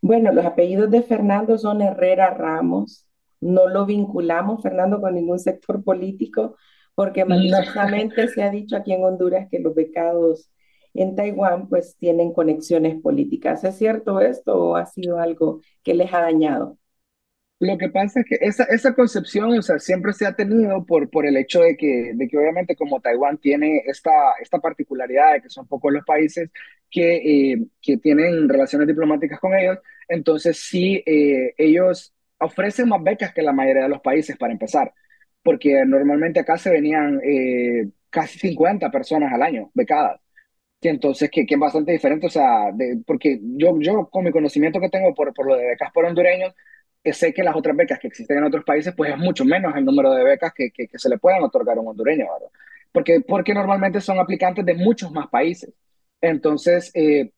Bueno, 0.00 0.32
los 0.32 0.44
apellidos 0.44 0.90
de 0.90 1.02
Fernando 1.02 1.58
son 1.58 1.82
Herrera 1.82 2.30
Ramos. 2.30 3.06
No 3.40 3.68
lo 3.68 3.84
vinculamos, 3.84 4.62
Fernando, 4.62 5.00
con 5.00 5.14
ningún 5.14 5.38
sector 5.38 5.84
político, 5.84 6.56
porque 6.94 7.24
maliciosamente 7.24 8.28
se 8.28 8.42
ha 8.42 8.50
dicho 8.50 8.76
aquí 8.76 8.92
en 8.92 9.04
Honduras 9.04 9.48
que 9.50 9.58
los 9.58 9.74
becados 9.74 10.50
en 10.94 11.16
Taiwán 11.16 11.68
pues 11.68 11.96
tienen 11.98 12.32
conexiones 12.32 13.00
políticas. 13.00 13.64
¿Es 13.64 13.76
cierto 13.76 14.20
esto 14.20 14.54
o 14.54 14.76
ha 14.76 14.86
sido 14.86 15.18
algo 15.18 15.60
que 15.82 15.94
les 15.94 16.14
ha 16.14 16.20
dañado? 16.20 16.78
Lo 17.64 17.78
que 17.78 17.88
pasa 17.88 18.20
es 18.20 18.26
que 18.26 18.36
esa, 18.42 18.64
esa 18.64 18.94
concepción, 18.94 19.56
o 19.58 19.62
sea, 19.62 19.78
siempre 19.78 20.12
se 20.12 20.26
ha 20.26 20.34
tenido 20.36 20.84
por, 20.84 21.08
por 21.08 21.24
el 21.26 21.36
hecho 21.38 21.60
de 21.62 21.76
que, 21.78 22.12
de 22.14 22.28
que 22.28 22.36
obviamente 22.36 22.76
como 22.76 23.00
Taiwán 23.00 23.38
tiene 23.38 23.82
esta, 23.86 24.10
esta 24.40 24.58
particularidad 24.58 25.32
de 25.32 25.40
que 25.42 25.48
son 25.48 25.66
pocos 25.66 25.90
los 25.92 26.04
países 26.04 26.50
que, 26.90 27.52
eh, 27.54 27.58
que 27.80 27.96
tienen 27.96 28.48
relaciones 28.50 28.86
diplomáticas 28.86 29.40
con 29.40 29.54
ellos, 29.54 29.78
entonces 30.08 30.58
sí, 30.58 31.02
eh, 31.06 31.54
ellos 31.56 32.12
ofrecen 32.38 32.88
más 32.90 33.02
becas 33.02 33.32
que 33.32 33.40
la 33.42 33.52
mayoría 33.54 33.84
de 33.84 33.88
los 33.88 34.02
países 34.02 34.36
para 34.36 34.52
empezar, 34.52 34.92
porque 35.42 35.84
normalmente 35.86 36.40
acá 36.40 36.58
se 36.58 36.70
venían 36.70 37.18
eh, 37.24 37.88
casi 38.10 38.38
50 38.38 38.90
personas 38.90 39.32
al 39.32 39.42
año 39.42 39.70
becadas. 39.74 40.20
Entonces, 40.82 41.30
que, 41.30 41.46
que 41.46 41.54
es 41.54 41.60
bastante 41.60 41.92
diferente, 41.92 42.26
o 42.26 42.30
sea, 42.30 42.70
de, 42.74 42.98
porque 43.06 43.40
yo, 43.42 43.74
yo 43.80 44.08
con 44.10 44.24
mi 44.24 44.30
conocimiento 44.32 44.80
que 44.80 44.90
tengo 44.90 45.14
por, 45.14 45.32
por 45.32 45.46
lo 45.46 45.56
de 45.56 45.66
becas 45.68 45.90
por 45.92 46.04
hondureños, 46.04 46.54
sé 47.12 47.34
que 47.34 47.42
las 47.42 47.54
otras 47.54 47.76
becas 47.76 47.98
que 47.98 48.08
existen 48.08 48.38
en 48.38 48.44
otros 48.44 48.64
países, 48.64 48.94
pues 48.96 49.10
es 49.10 49.18
mucho 49.18 49.44
menos 49.44 49.76
el 49.76 49.84
número 49.84 50.12
de 50.14 50.24
becas 50.24 50.52
que, 50.54 50.70
que, 50.70 50.88
se 50.94 51.08
le 51.08 51.18
puedan 51.18 51.42
otorgar 51.42 51.76
a 51.76 51.80
un 51.80 51.88
hondureño, 51.88 52.26
¿verdad? 52.32 52.48
Porque, 52.92 53.20
porque 53.20 53.52
normalmente 53.54 54.00
son 54.00 54.18
aplicantes 54.18 54.64
de 54.64 54.74
muchos 54.74 55.12
más 55.12 55.28
países. 55.28 55.72
Entonces, 56.20 56.90
eh, 56.94 57.32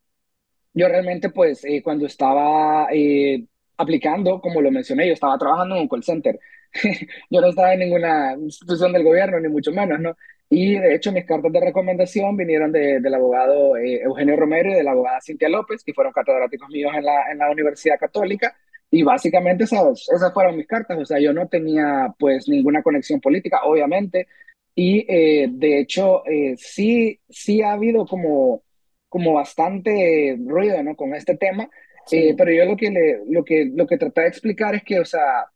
yo 0.75 0.89
realmente, 0.89 1.31
pues, 1.31 1.65
eh, 1.65 1.83
cuando 1.83 2.07
estaba 2.07 2.89
eh, 2.93 3.45
aplicando, 3.77 4.41
como 4.41 4.61
lo 4.61 4.71
mencioné, 4.71 5.07
yo 5.09 5.15
estaba 5.15 5.39
trabajando 5.39 5.77
en 5.77 5.83
un 5.83 5.89
call 5.89 6.05
center. 6.05 6.39
yo 7.31 7.41
no 7.41 7.49
estaba 7.49 7.75
en 7.75 7.81
ninguna 7.81 8.35
institución 8.39 8.93
del 8.93 9.05
gobierno, 9.05 9.41
ni 9.41 9.49
mucho 9.49 9.73
menos, 9.73 9.99
¿no? 10.01 10.17
Y 10.49 10.79
de 10.79 10.95
hecho, 10.95 11.13
mis 11.13 11.25
cartas 11.25 11.53
de 11.53 11.61
recomendación 11.61 12.37
vinieron 12.37 12.71
de, 12.71 13.01
del 13.01 13.15
abogado 13.15 13.77
Eugenio 13.77 14.37
Romero 14.37 14.71
y 14.71 14.75
de 14.75 14.85
la 14.85 14.93
abogada 14.93 15.21
Cintia 15.21 15.49
López, 15.49 15.83
que 15.83 15.93
fueron 15.95 16.13
catedráticos 16.13 16.69
míos 16.69 16.93
en 16.97 17.05
la, 17.05 17.31
en 17.33 17.39
la 17.39 17.51
Universidad 17.51 17.99
Católica. 17.99 18.57
Y 18.91 19.03
básicamente 19.03 19.65
esas, 19.65 20.09
esas 20.15 20.33
fueron 20.33 20.57
mis 20.57 20.67
cartas, 20.67 20.99
o 20.99 21.05
sea, 21.05 21.19
yo 21.19 21.33
no 21.33 21.49
tenía 21.49 22.15
pues 22.19 22.49
ninguna 22.49 22.83
conexión 22.83 23.21
política, 23.21 23.61
obviamente, 23.65 24.29
y 24.75 25.05
eh, 25.09 25.49
de 25.51 25.81
hecho 25.81 26.25
eh, 26.27 26.55
sí, 26.59 27.19
sí 27.29 27.63
ha 27.63 27.73
habido 27.73 28.07
como, 28.07 28.63
como 29.09 29.33
bastante 29.33 30.37
ruido 30.39 30.83
¿no? 30.83 30.95
con 30.95 31.15
este 31.15 31.37
tema, 31.37 31.69
eh, 32.13 32.35
pero 32.37 32.53
yo 32.53 32.65
lo 32.67 32.77
que, 32.77 32.91
le, 32.91 33.23
lo, 33.29 33.45
que, 33.45 33.71
lo 33.75 33.87
que 33.87 33.99
traté 33.99 34.21
de 34.23 34.29
explicar 34.29 34.75
es 34.77 34.85
que, 34.85 35.01
o 35.01 35.05
sea, 35.05 35.47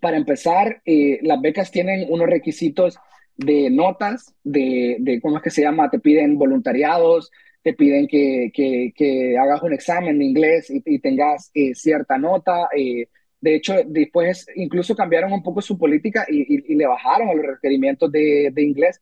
para 0.00 0.16
empezar, 0.16 0.82
las 0.84 1.40
becas 1.40 1.70
tienen 1.70 2.06
unos 2.10 2.26
requisitos 2.26 2.98
de 3.36 3.70
notas, 3.70 4.34
de, 4.42 4.96
de, 5.00 5.20
¿cómo 5.20 5.36
es 5.36 5.42
que 5.42 5.50
se 5.50 5.62
llama? 5.62 5.90
Te 5.90 5.98
piden 5.98 6.38
voluntariados, 6.38 7.30
te 7.62 7.74
piden 7.74 8.08
que, 8.08 8.50
que, 8.52 8.92
que 8.94 9.38
hagas 9.38 9.62
un 9.62 9.72
examen 9.72 10.18
de 10.18 10.24
inglés 10.24 10.68
y, 10.70 10.98
tengas 10.98 11.50
eh, 11.54 11.74
cierta 11.74 12.18
nota. 12.18 12.68
Eh, 12.76 13.08
de 13.40 13.54
hecho, 13.56 13.74
después 13.86 14.46
incluso 14.56 14.94
cambiaron 14.96 15.32
un 15.32 15.42
poco 15.42 15.62
su 15.62 15.78
política 15.78 16.26
y, 16.28 16.72
y, 16.72 16.74
le 16.76 16.86
bajaron 16.86 17.28
a 17.28 17.34
los 17.34 17.46
requerimientos 17.46 18.10
de, 18.10 18.50
de, 18.52 18.62
inglés, 18.62 19.00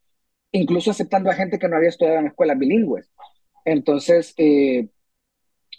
incluso 0.51 0.91
aceptando 0.91 1.29
a 1.29 1.35
gente 1.35 1.59
que 1.59 1.67
no 1.67 1.77
había 1.77 1.89
estudiado 1.89 2.19
en 2.19 2.27
escuelas 2.27 2.57
bilingües. 2.59 3.09
Entonces, 3.65 4.33
eh, 4.37 4.89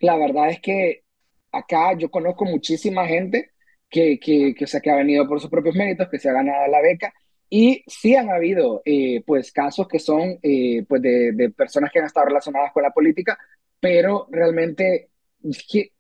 la 0.00 0.16
verdad 0.16 0.50
es 0.50 0.60
que 0.60 1.04
acá 1.52 1.96
yo 1.98 2.10
conozco 2.10 2.44
muchísima 2.44 3.06
gente 3.06 3.52
que, 3.90 4.18
que, 4.20 4.54
que, 4.54 4.64
o 4.64 4.66
sea, 4.66 4.80
que 4.80 4.90
ha 4.90 4.96
venido 4.96 5.28
por 5.28 5.40
sus 5.40 5.50
propios 5.50 5.74
méritos, 5.76 6.08
que 6.10 6.18
se 6.18 6.28
ha 6.30 6.32
ganado 6.32 6.66
la 6.68 6.80
beca 6.80 7.12
y 7.54 7.84
sí 7.86 8.16
han 8.16 8.30
habido, 8.30 8.80
eh, 8.82 9.22
pues, 9.26 9.52
casos 9.52 9.86
que 9.86 9.98
son, 9.98 10.38
eh, 10.42 10.86
pues, 10.88 11.02
de, 11.02 11.32
de, 11.32 11.50
personas 11.50 11.90
que 11.92 11.98
han 11.98 12.06
estado 12.06 12.24
relacionadas 12.24 12.72
con 12.72 12.82
la 12.82 12.92
política, 12.92 13.38
pero 13.78 14.26
realmente 14.30 15.10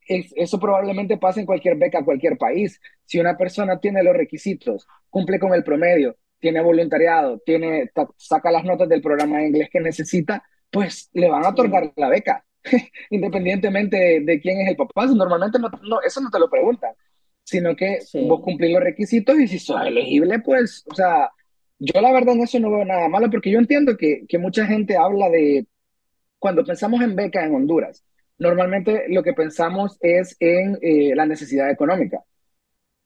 eso 0.06 0.58
probablemente 0.58 1.18
pasa 1.18 1.40
en 1.40 1.46
cualquier 1.46 1.76
beca, 1.76 2.02
cualquier 2.06 2.38
país. 2.38 2.80
Si 3.04 3.20
una 3.20 3.36
persona 3.36 3.78
tiene 3.78 4.02
los 4.02 4.16
requisitos, 4.16 4.86
cumple 5.10 5.38
con 5.38 5.52
el 5.52 5.62
promedio, 5.62 6.16
tiene 6.40 6.62
voluntariado, 6.62 7.38
tiene, 7.44 7.90
saca 8.16 8.50
las 8.50 8.64
notas 8.64 8.88
del 8.88 9.02
programa 9.02 9.36
de 9.36 9.48
inglés 9.48 9.68
que 9.70 9.80
necesita, 9.80 10.42
pues 10.70 11.10
le 11.12 11.28
van 11.28 11.44
a 11.44 11.50
otorgar 11.50 11.92
la 11.96 12.08
beca, 12.08 12.46
independientemente 13.10 14.22
de, 14.22 14.40
quién 14.40 14.62
es 14.62 14.70
el 14.70 14.76
papá. 14.76 15.04
Normalmente 15.04 15.58
no, 15.58 15.68
no, 15.82 16.00
eso 16.00 16.22
no 16.22 16.30
te 16.30 16.38
lo 16.38 16.48
preguntan, 16.48 16.92
sino 17.44 17.76
que 17.76 17.98
vos 18.26 18.40
cumplís 18.40 18.72
los 18.72 18.82
requisitos 18.82 19.38
y 19.38 19.48
si 19.48 19.58
sos 19.58 19.82
elegible, 19.84 20.38
pues, 20.38 20.82
o 20.90 20.94
sea, 20.94 21.30
yo 21.82 22.00
la 22.00 22.12
verdad 22.12 22.34
en 22.34 22.42
eso 22.42 22.60
no 22.60 22.70
veo 22.70 22.84
nada 22.84 23.08
malo 23.08 23.30
porque 23.30 23.50
yo 23.50 23.58
entiendo 23.58 23.96
que, 23.96 24.24
que 24.28 24.38
mucha 24.38 24.66
gente 24.66 24.96
habla 24.96 25.28
de, 25.30 25.66
cuando 26.38 26.64
pensamos 26.64 27.02
en 27.02 27.16
beca 27.16 27.44
en 27.44 27.54
Honduras, 27.54 28.04
normalmente 28.38 29.06
lo 29.08 29.22
que 29.22 29.34
pensamos 29.34 29.98
es 30.00 30.36
en 30.40 30.78
eh, 30.82 31.14
la 31.16 31.26
necesidad 31.26 31.70
económica. 31.70 32.20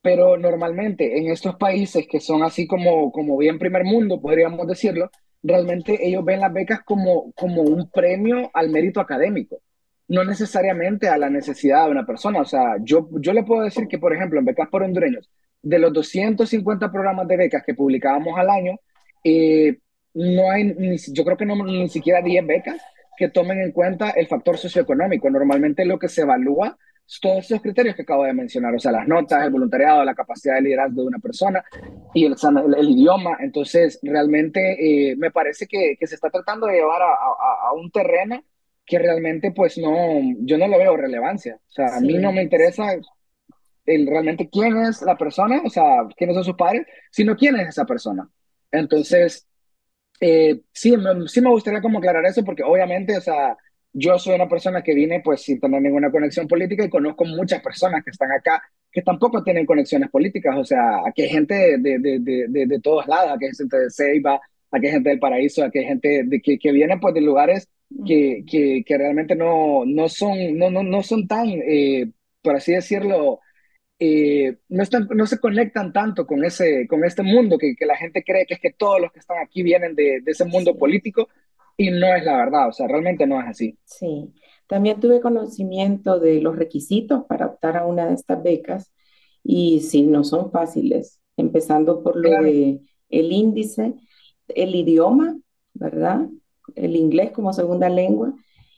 Pero 0.01 0.37
normalmente 0.37 1.17
en 1.17 1.31
estos 1.31 1.55
países 1.57 2.07
que 2.09 2.19
son 2.21 2.43
así 2.43 2.67
como, 2.67 3.11
como 3.11 3.37
bien 3.37 3.59
primer 3.59 3.83
mundo, 3.83 4.21
podríamos 4.21 4.67
decirlo, 4.67 5.11
realmente 5.43 6.07
ellos 6.07 6.25
ven 6.25 6.41
las 6.41 6.53
becas 6.53 6.81
como, 6.83 7.31
como 7.33 7.63
un 7.63 7.89
premio 7.91 8.51
al 8.53 8.69
mérito 8.69 9.01
académico, 9.01 9.61
no 10.07 10.23
necesariamente 10.23 11.09
a 11.09 11.17
la 11.17 11.29
necesidad 11.29 11.85
de 11.85 11.91
una 11.91 12.05
persona. 12.05 12.41
O 12.41 12.45
sea, 12.45 12.77
yo, 12.83 13.09
yo 13.19 13.33
le 13.33 13.43
puedo 13.43 13.63
decir 13.63 13.87
que, 13.87 13.99
por 13.99 14.13
ejemplo, 14.13 14.39
en 14.39 14.45
becas 14.45 14.69
por 14.69 14.83
hondureños, 14.83 15.29
de 15.67 15.79
los 15.79 15.93
250 15.93 16.91
programas 16.91 17.27
de 17.27 17.37
becas 17.37 17.63
que 17.65 17.73
publicábamos 17.73 18.37
al 18.37 18.49
año, 18.49 18.79
eh, 19.23 19.77
no 20.13 20.49
hay, 20.49 20.63
ni, 20.63 20.97
yo 20.97 21.23
creo 21.25 21.37
que 21.37 21.45
no 21.45 21.55
ni 21.63 21.89
siquiera 21.89 22.21
10 22.21 22.47
becas 22.47 22.81
que 23.17 23.29
tomen 23.29 23.59
en 23.61 23.71
cuenta 23.71 24.11
el 24.11 24.27
factor 24.27 24.57
socioeconómico. 24.57 25.29
Normalmente 25.29 25.85
lo 25.85 25.99
que 25.99 26.07
se 26.07 26.21
evalúa 26.21 26.77
son 27.05 27.31
todos 27.31 27.45
esos 27.45 27.61
criterios 27.61 27.95
que 27.95 28.01
acabo 28.01 28.25
de 28.25 28.33
mencionar, 28.33 28.75
o 28.75 28.79
sea, 28.79 28.91
las 28.91 29.07
notas, 29.07 29.43
el 29.43 29.49
voluntariado, 29.49 30.03
la 30.03 30.13
capacidad 30.13 30.55
de 30.55 30.61
liderazgo 30.61 31.01
de 31.01 31.07
una 31.07 31.19
persona 31.19 31.63
y 32.13 32.25
el, 32.25 32.35
el, 32.77 32.89
idioma. 32.89 33.37
Entonces, 33.39 33.99
realmente 34.03 35.11
eh, 35.11 35.15
me 35.15 35.31
parece 35.31 35.67
que, 35.67 35.95
que, 35.99 36.07
se 36.07 36.15
está 36.15 36.29
tratando 36.29 36.67
de 36.67 36.75
llevar 36.75 37.01
a, 37.01 37.05
a, 37.05 37.69
a, 37.69 37.73
un 37.73 37.89
terreno 37.91 38.43
que 38.85 38.99
realmente, 38.99 39.51
pues 39.51 39.77
no, 39.77 39.95
yo 40.41 40.57
no 40.57 40.67
le 40.67 40.77
veo 40.77 40.97
relevancia. 40.97 41.55
O 41.55 41.71
sea, 41.71 41.97
a 41.97 42.01
mí 42.01 42.17
no 42.17 42.31
me 42.31 42.43
interesa 42.43 42.93
el, 43.87 44.07
realmente 44.07 44.49
quién 44.49 44.77
es 44.77 45.01
la 45.01 45.17
persona, 45.17 45.61
o 45.65 45.69
sea, 45.69 46.07
quiénes 46.15 46.35
son 46.35 46.43
sus 46.45 46.55
padres, 46.55 46.85
sino 47.11 47.35
quién 47.35 47.55
es 47.57 47.69
esa 47.69 47.85
persona. 47.85 48.29
Entonces, 48.71 49.47
eh, 50.19 50.61
sí, 50.71 50.95
me, 50.97 51.27
sí 51.27 51.41
me 51.41 51.49
gustaría 51.49 51.81
como 51.81 51.99
aclarar 51.99 52.25
eso 52.25 52.43
porque 52.43 52.63
obviamente, 52.63 53.17
o 53.17 53.21
sea, 53.21 53.57
yo 53.93 54.19
soy 54.19 54.35
una 54.35 54.47
persona 54.49 54.83
que 54.83 54.93
vine 54.93 55.21
pues 55.23 55.41
sin 55.41 55.59
tener 55.59 55.81
ninguna 55.81 56.11
conexión 56.11 56.47
política 56.47 56.83
y 56.85 56.89
conozco 56.89 57.25
muchas 57.25 57.61
personas 57.61 58.03
que 58.03 58.11
están 58.11 58.31
acá 58.31 58.61
que 58.91 59.01
tampoco 59.01 59.43
tienen 59.43 59.65
conexiones 59.65 60.09
políticas, 60.09 60.55
o 60.57 60.63
sea, 60.63 61.01
aquí 61.07 61.23
hay 61.23 61.29
gente 61.29 61.77
de, 61.77 61.99
de, 61.99 62.19
de, 62.19 62.65
de, 62.65 62.79
todos 62.79 63.05
lados, 63.07 63.33
aquí 63.35 63.45
hay 63.45 63.51
gente 63.55 63.77
de 63.77 63.89
Ceiba, 63.91 64.39
aquí 64.71 64.87
hay 64.87 64.93
gente 64.93 65.09
del 65.09 65.19
Paraíso, 65.19 65.63
aquí 65.63 65.79
hay 65.79 65.85
gente 65.85 66.23
de, 66.25 66.41
que, 66.41 66.57
que 66.57 66.71
viene 66.71 66.97
pues 66.99 67.13
de 67.13 67.21
lugares 67.21 67.67
que, 68.05 68.43
que, 68.49 68.83
que 68.85 68.97
realmente 68.97 69.35
no, 69.35 69.83
no, 69.85 70.09
son, 70.09 70.57
no, 70.57 70.71
no, 70.71 70.83
no 70.83 71.03
son 71.03 71.27
tan, 71.27 71.47
eh, 71.47 72.09
por 72.41 72.55
así 72.55 72.73
decirlo, 72.73 73.39
eh, 73.99 74.57
no, 74.69 74.83
están, 74.83 75.07
no 75.15 75.25
se 75.25 75.39
conectan 75.39 75.91
tanto 75.91 76.27
con, 76.27 76.43
ese, 76.45 76.87
con 76.87 77.03
este 77.03 77.23
mundo 77.23 77.57
que, 77.57 77.75
que, 77.75 77.85
la 77.85 77.97
gente 77.97 78.23
cree 78.23 78.45
que 78.45 78.55
es 78.55 78.59
que 78.59 78.73
todos 78.73 79.01
los 79.01 79.11
que 79.11 79.19
están 79.19 79.39
aquí 79.39 79.63
vienen 79.63 79.95
de, 79.95 80.21
de, 80.21 80.31
ese 80.31 80.45
mundo 80.45 80.77
político 80.77 81.27
y 81.75 81.89
no 81.91 82.13
es 82.15 82.23
la 82.23 82.37
verdad, 82.37 82.69
o 82.69 82.71
sea, 82.71 82.87
realmente 82.87 83.25
no 83.27 83.39
es 83.39 83.47
así. 83.47 83.77
Sí, 83.85 84.33
también 84.67 84.99
tuve 84.99 85.21
conocimiento 85.21 86.19
de 86.19 86.41
los 86.41 86.55
requisitos 86.55 87.25
para 87.25 87.47
optar 87.47 87.77
a 87.77 87.85
una 87.85 88.07
de 88.07 88.15
estas 88.15 88.43
becas 88.43 88.93
y 89.43 89.79
sí, 89.81 90.03
no 90.03 90.23
son 90.23 90.51
fáciles, 90.51 91.21
empezando 91.37 92.03
por 92.03 92.17
lo 92.17 92.29
de 92.43 92.81
el 93.09 93.31
índice, 93.31 93.95
el 94.49 94.75
idioma, 94.75 95.37
¿verdad? 95.73 96.27
El 96.75 96.95
inglés 96.95 97.31
como 97.31 97.53
segunda 97.53 97.89
lengua 97.89 98.33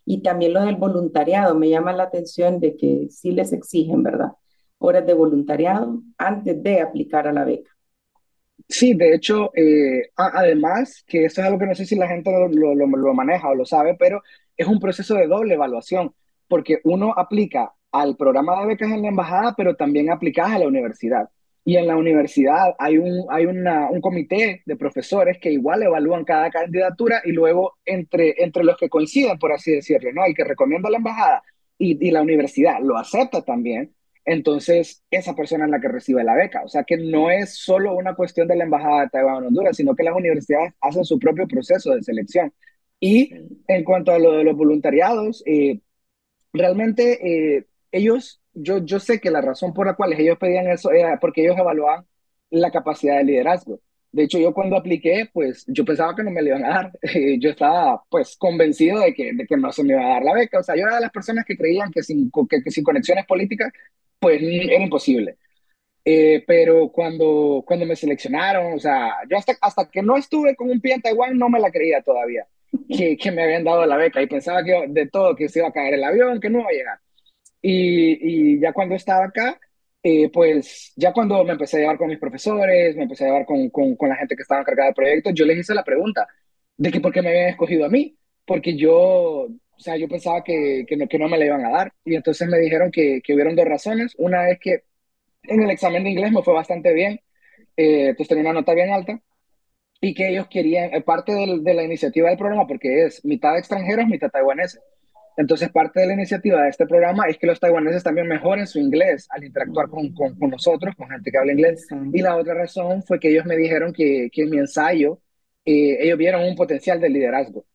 Y 0.05 0.21
también 0.21 0.53
lo 0.53 0.63
del 0.63 0.75
voluntariado, 0.75 1.55
me 1.55 1.69
llama 1.69 1.93
la 1.93 2.03
atención 2.03 2.59
de 2.59 2.75
que 2.77 3.07
sí 3.09 3.31
les 3.31 3.53
exigen, 3.53 4.03
¿verdad? 4.03 4.33
Horas 4.79 5.05
de 5.05 5.13
voluntariado 5.13 6.01
antes 6.17 6.61
de 6.63 6.81
aplicar 6.81 7.27
a 7.27 7.33
la 7.33 7.45
beca. 7.45 7.69
Sí, 8.67 8.93
de 8.93 9.15
hecho, 9.15 9.51
eh, 9.55 10.11
además, 10.15 11.03
que 11.07 11.25
eso 11.25 11.41
es 11.41 11.47
algo 11.47 11.59
que 11.59 11.65
no 11.65 11.75
sé 11.75 11.85
si 11.85 11.95
la 11.95 12.07
gente 12.07 12.31
lo, 12.31 12.75
lo, 12.75 13.13
maneja 13.13 13.49
o 13.49 13.55
lo 13.55 13.65
sabe, 13.65 13.95
pero 13.95 14.21
es 14.55 14.67
un 14.67 14.79
proceso 14.79 15.15
de 15.15 15.27
doble 15.27 15.55
evaluación, 15.55 16.13
porque 16.47 16.79
uno 16.83 17.13
aplica 17.17 17.73
al 17.91 18.15
programa 18.15 18.61
de 18.61 18.67
becas 18.67 18.91
en 18.91 19.01
la 19.01 19.07
embajada, 19.07 19.55
pero 19.57 19.75
también 19.75 20.11
aplicas 20.11 20.51
a 20.51 20.59
la 20.59 20.67
universidad. 20.67 21.29
Y 21.65 21.77
en 21.77 21.87
la 21.87 21.95
universidad 21.97 22.75
hay 22.77 22.97
un, 22.99 23.25
hay 23.29 23.45
una, 23.45 23.89
un 23.89 24.01
comité 24.01 24.61
de 24.65 24.75
profesores 24.75 25.39
que 25.39 25.51
igual 25.51 25.83
evalúan 25.83 26.23
cada 26.23 26.49
candidatura 26.51 27.21
y 27.25 27.31
luego 27.31 27.77
entre, 27.85 28.35
entre 28.43 28.63
los 28.63 28.77
que 28.77 28.89
coinciden, 28.89 29.39
por 29.39 29.51
así 29.51 29.71
decirlo, 29.71 30.11
¿no? 30.13 30.25
El 30.25 30.35
que 30.35 30.43
recomienda 30.43 30.89
la 30.89 30.97
embajada 30.97 31.43
y, 31.77 32.07
y 32.07 32.11
la 32.11 32.21
universidad 32.21 32.79
lo 32.81 32.97
acepta 32.97 33.41
también, 33.41 33.93
entonces 34.29 35.03
esa 35.09 35.35
persona 35.35 35.65
es 35.65 35.71
la 35.71 35.81
que 35.81 35.87
recibe 35.87 36.23
la 36.23 36.35
beca. 36.35 36.61
O 36.63 36.67
sea 36.69 36.83
que 36.83 36.97
no 36.97 37.31
es 37.31 37.55
solo 37.57 37.95
una 37.95 38.15
cuestión 38.15 38.47
de 38.47 38.55
la 38.55 38.63
embajada 38.65 39.01
de 39.01 39.09
Taiwán 39.09 39.37
en 39.39 39.47
Honduras, 39.47 39.75
sino 39.75 39.95
que 39.95 40.03
las 40.03 40.15
universidades 40.15 40.73
hacen 40.81 41.03
su 41.03 41.17
propio 41.19 41.47
proceso 41.47 41.95
de 41.95 42.03
selección. 42.03 42.53
Y 42.99 43.33
en 43.67 43.83
cuanto 43.83 44.11
a 44.11 44.19
lo 44.19 44.33
de 44.33 44.43
los 44.43 44.55
voluntariados, 44.55 45.43
eh, 45.47 45.81
realmente 46.53 47.57
eh, 47.57 47.67
ellos 47.91 48.41
yo, 48.53 48.79
yo 48.85 48.99
sé 48.99 49.19
que 49.19 49.31
la 49.31 49.41
razón 49.41 49.73
por 49.73 49.87
la 49.87 49.95
cual 49.95 50.13
ellos 50.13 50.37
pedían 50.37 50.67
eso 50.67 50.91
era 50.91 51.19
porque 51.19 51.43
ellos 51.43 51.57
evaluaban 51.57 52.05
la 52.51 52.71
capacidad 52.71 53.17
de 53.17 53.23
liderazgo. 53.25 53.79
De 54.11 54.23
hecho, 54.23 54.39
yo 54.39 54.53
cuando 54.53 54.75
apliqué, 54.75 55.29
pues 55.33 55.65
yo 55.67 55.85
pensaba 55.85 56.15
que 56.15 56.23
no 56.23 56.31
me 56.31 56.41
lo 56.41 56.49
iban 56.49 56.65
a 56.65 56.69
dar. 56.69 56.91
yo 57.39 57.49
estaba 57.51 58.03
pues 58.09 58.35
convencido 58.37 58.99
de 59.01 59.13
que, 59.13 59.33
de 59.33 59.45
que 59.45 59.57
no 59.57 59.71
se 59.71 59.83
me 59.83 59.93
iba 59.93 60.03
a 60.05 60.09
dar 60.15 60.23
la 60.23 60.33
beca. 60.33 60.59
O 60.59 60.63
sea, 60.63 60.75
yo 60.75 60.83
era 60.83 60.95
de 60.95 61.01
las 61.01 61.11
personas 61.11 61.45
que 61.45 61.57
creían 61.57 61.91
que 61.91 62.03
sin, 62.03 62.31
que, 62.49 62.71
sin 62.71 62.83
conexiones 62.83 63.25
políticas, 63.27 63.71
pues 64.19 64.41
era 64.41 64.83
imposible. 64.83 65.37
Eh, 66.05 66.43
pero 66.47 66.89
cuando, 66.91 67.63
cuando 67.65 67.85
me 67.85 67.95
seleccionaron, 67.95 68.73
o 68.73 68.79
sea, 68.79 69.17
yo 69.29 69.37
hasta, 69.37 69.53
hasta 69.61 69.89
que 69.89 70.01
no 70.01 70.17
estuve 70.17 70.55
con 70.55 70.69
un 70.69 70.81
pie 70.81 70.95
en 70.95 71.01
Taiwán 71.01 71.37
no 71.37 71.49
me 71.49 71.59
la 71.59 71.71
creía 71.71 72.01
todavía 72.01 72.47
que, 72.87 73.17
que 73.17 73.31
me 73.31 73.43
habían 73.43 73.63
dado 73.63 73.85
la 73.85 73.97
beca 73.97 74.21
y 74.21 74.27
pensaba 74.27 74.63
que 74.63 74.85
de 74.89 75.07
todo, 75.07 75.35
que 75.35 75.49
se 75.49 75.59
iba 75.59 75.69
a 75.69 75.71
caer 75.73 75.95
el 75.95 76.03
avión, 76.03 76.39
que 76.39 76.49
no 76.49 76.59
iba 76.59 76.69
a 76.69 76.73
llegar. 76.73 76.99
Y, 77.61 78.59
ya 78.59 78.73
cuando 78.73 78.95
estaba 78.95 79.25
acá, 79.25 79.59
eh, 80.03 80.29
pues 80.31 80.93
ya 80.95 81.11
cuando 81.13 81.43
me 81.43 81.53
empecé 81.53 81.77
a 81.77 81.79
llevar 81.81 81.97
con 81.97 82.07
mis 82.09 82.19
profesores, 82.19 82.95
me 82.95 83.03
empecé 83.03 83.25
a 83.25 83.27
llevar 83.27 83.45
con, 83.45 83.69
con, 83.69 84.09
la 84.09 84.15
gente 84.15 84.35
que 84.35 84.43
estaba 84.43 84.61
encargada 84.61 84.87
del 84.87 84.95
proyecto, 84.95 85.31
yo 85.31 85.45
les 85.45 85.59
hice 85.59 85.73
la 85.73 85.83
pregunta 85.83 86.27
de 86.77 86.91
que 86.91 87.01
por 87.01 87.11
qué 87.11 87.21
me 87.21 87.29
habían 87.29 87.49
escogido 87.49 87.85
a 87.85 87.89
mí, 87.89 88.17
porque 88.45 88.77
yo, 88.77 89.47
o 89.79 89.81
sea, 89.81 89.97
yo 89.97 90.07
pensaba 90.07 90.43
que, 90.43 90.85
que, 90.87 90.97
no, 90.97 91.07
que 91.07 91.19
no 91.19 91.29
me 91.29 91.37
la 91.37 91.45
iban 91.45 91.65
a 91.65 91.71
dar. 91.71 91.93
Y 92.05 92.15
entonces 92.15 92.47
me 92.47 92.59
dijeron 92.59 92.91
que, 92.91 93.21
que 93.23 93.33
hubieron 93.33 93.55
dos 93.55 93.65
razones. 93.65 94.13
Una 94.17 94.49
es 94.49 94.59
que 94.59 94.83
en 95.43 95.63
el 95.63 95.71
examen 95.71 96.03
de 96.03 96.11
inglés 96.11 96.31
me 96.31 96.43
fue 96.43 96.53
bastante 96.53 96.93
bien, 96.93 97.21
eh, 97.77 98.09
entonces 98.09 98.27
tenía 98.29 98.43
una 98.43 98.59
nota 98.61 98.73
bien 98.73 98.91
alta, 98.91 99.21
y 100.01 100.13
que 100.13 100.29
ellos 100.29 100.47
querían, 100.49 100.93
eh, 100.93 101.01
parte 101.01 101.33
de, 101.33 101.59
de 101.61 101.73
la 101.73 101.83
iniciativa 101.83 102.29
del 102.29 102.37
programa, 102.37 102.67
porque 102.67 103.05
es 103.05 103.23
mitad 103.25 103.57
extranjeros, 103.57 104.07
mitad 104.07 104.29
taiwaneses 104.29 104.81
entonces, 105.39 105.69
parte 105.71 106.01
de 106.01 106.07
la 106.07 106.13
iniciativa 106.15 106.61
de 106.63 106.67
este 106.69 106.85
programa 106.85 107.25
es 107.29 107.37
que 107.37 107.47
los 107.47 107.61
taiwaneses 107.61 108.03
también 108.03 108.27
mejoren 108.27 108.67
su 108.67 108.77
inglés 108.77 109.25
al 109.29 109.45
interactuar 109.45 109.87
con, 109.87 110.11
con, 110.13 110.35
nosotros, 110.49 110.93
con 110.97 111.07
gente 111.09 111.31
que 111.31 111.37
habla 111.37 111.53
inglés. 111.53 111.87
Y 112.11 112.21
la 112.21 112.35
otra 112.35 112.55
razón 112.55 113.03
fue 113.03 113.21
que 113.21 113.29
ellos 113.29 113.45
me 113.45 113.55
dijeron 113.55 113.93
que, 113.93 114.29
que 114.33 114.41
en 114.43 114.49
mi 114.49 114.57
ensayo 114.57 115.21
eh, 115.63 115.97
ellos 116.01 116.17
vieron 116.17 116.43
un 116.43 116.57
potencial 116.57 116.99
de 116.99 117.09
liderazgo. 117.09 117.65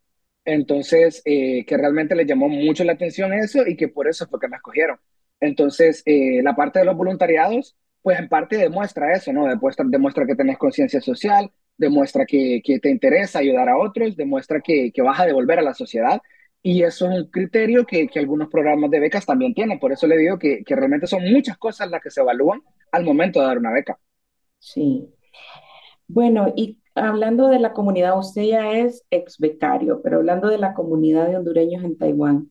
Entonces, 0.44 1.22
eh, 1.24 1.64
que 1.66 1.76
realmente 1.76 2.14
les 2.14 2.26
llamó 2.26 2.48
mucho 2.48 2.84
la 2.84 2.92
atención 2.92 3.32
eso 3.32 3.66
y 3.66 3.76
que 3.76 3.88
por 3.88 4.08
eso 4.08 4.26
fue 4.26 4.40
que 4.40 4.48
me 4.48 4.56
escogieron. 4.56 4.98
Entonces, 5.40 6.02
eh, 6.06 6.42
la 6.42 6.54
parte 6.54 6.80
de 6.80 6.84
los 6.84 6.96
voluntariados, 6.96 7.76
pues 8.02 8.18
en 8.18 8.28
parte 8.28 8.56
demuestra 8.56 9.12
eso, 9.12 9.32
¿no? 9.32 9.46
Demuestra, 9.46 9.84
demuestra 9.88 10.26
que 10.26 10.34
tenés 10.36 10.58
conciencia 10.58 11.00
social, 11.00 11.50
demuestra 11.76 12.26
que, 12.26 12.60
que, 12.64 12.78
te 12.78 12.90
interesa 12.90 13.40
ayudar 13.40 13.68
a 13.68 13.78
otros, 13.78 14.16
demuestra 14.16 14.60
que, 14.60 14.92
que 14.92 15.02
vas 15.02 15.18
a 15.20 15.26
devolver 15.26 15.58
a 15.58 15.62
la 15.62 15.74
sociedad 15.74 16.20
y 16.66 16.82
eso 16.82 17.10
es 17.10 17.18
un 17.18 17.30
criterio 17.30 17.84
que, 17.84 18.08
que, 18.08 18.18
algunos 18.18 18.48
programas 18.48 18.90
de 18.90 18.98
becas 18.98 19.26
también 19.26 19.52
tienen. 19.52 19.78
Por 19.78 19.92
eso 19.92 20.06
le 20.06 20.16
digo 20.16 20.38
que, 20.38 20.64
realmente 20.66 21.06
son 21.06 21.22
muchas 21.30 21.58
cosas 21.58 21.90
las 21.90 22.00
que 22.02 22.10
se 22.10 22.22
evalúan 22.22 22.62
al 22.90 23.04
momento 23.04 23.38
de 23.38 23.46
dar 23.46 23.58
una 23.58 23.70
beca. 23.70 23.98
Sí. 24.58 25.06
Bueno, 26.08 26.54
y 26.56 26.78
hablando 26.94 27.48
de 27.48 27.58
la 27.58 27.72
comunidad, 27.72 28.18
usted 28.18 28.42
ya 28.42 28.72
es 28.72 29.04
ex 29.10 29.38
becario, 29.38 30.00
pero 30.02 30.18
hablando 30.18 30.48
de 30.48 30.58
la 30.58 30.74
comunidad 30.74 31.28
de 31.28 31.36
hondureños 31.36 31.84
en 31.84 31.96
Taiwán, 31.96 32.50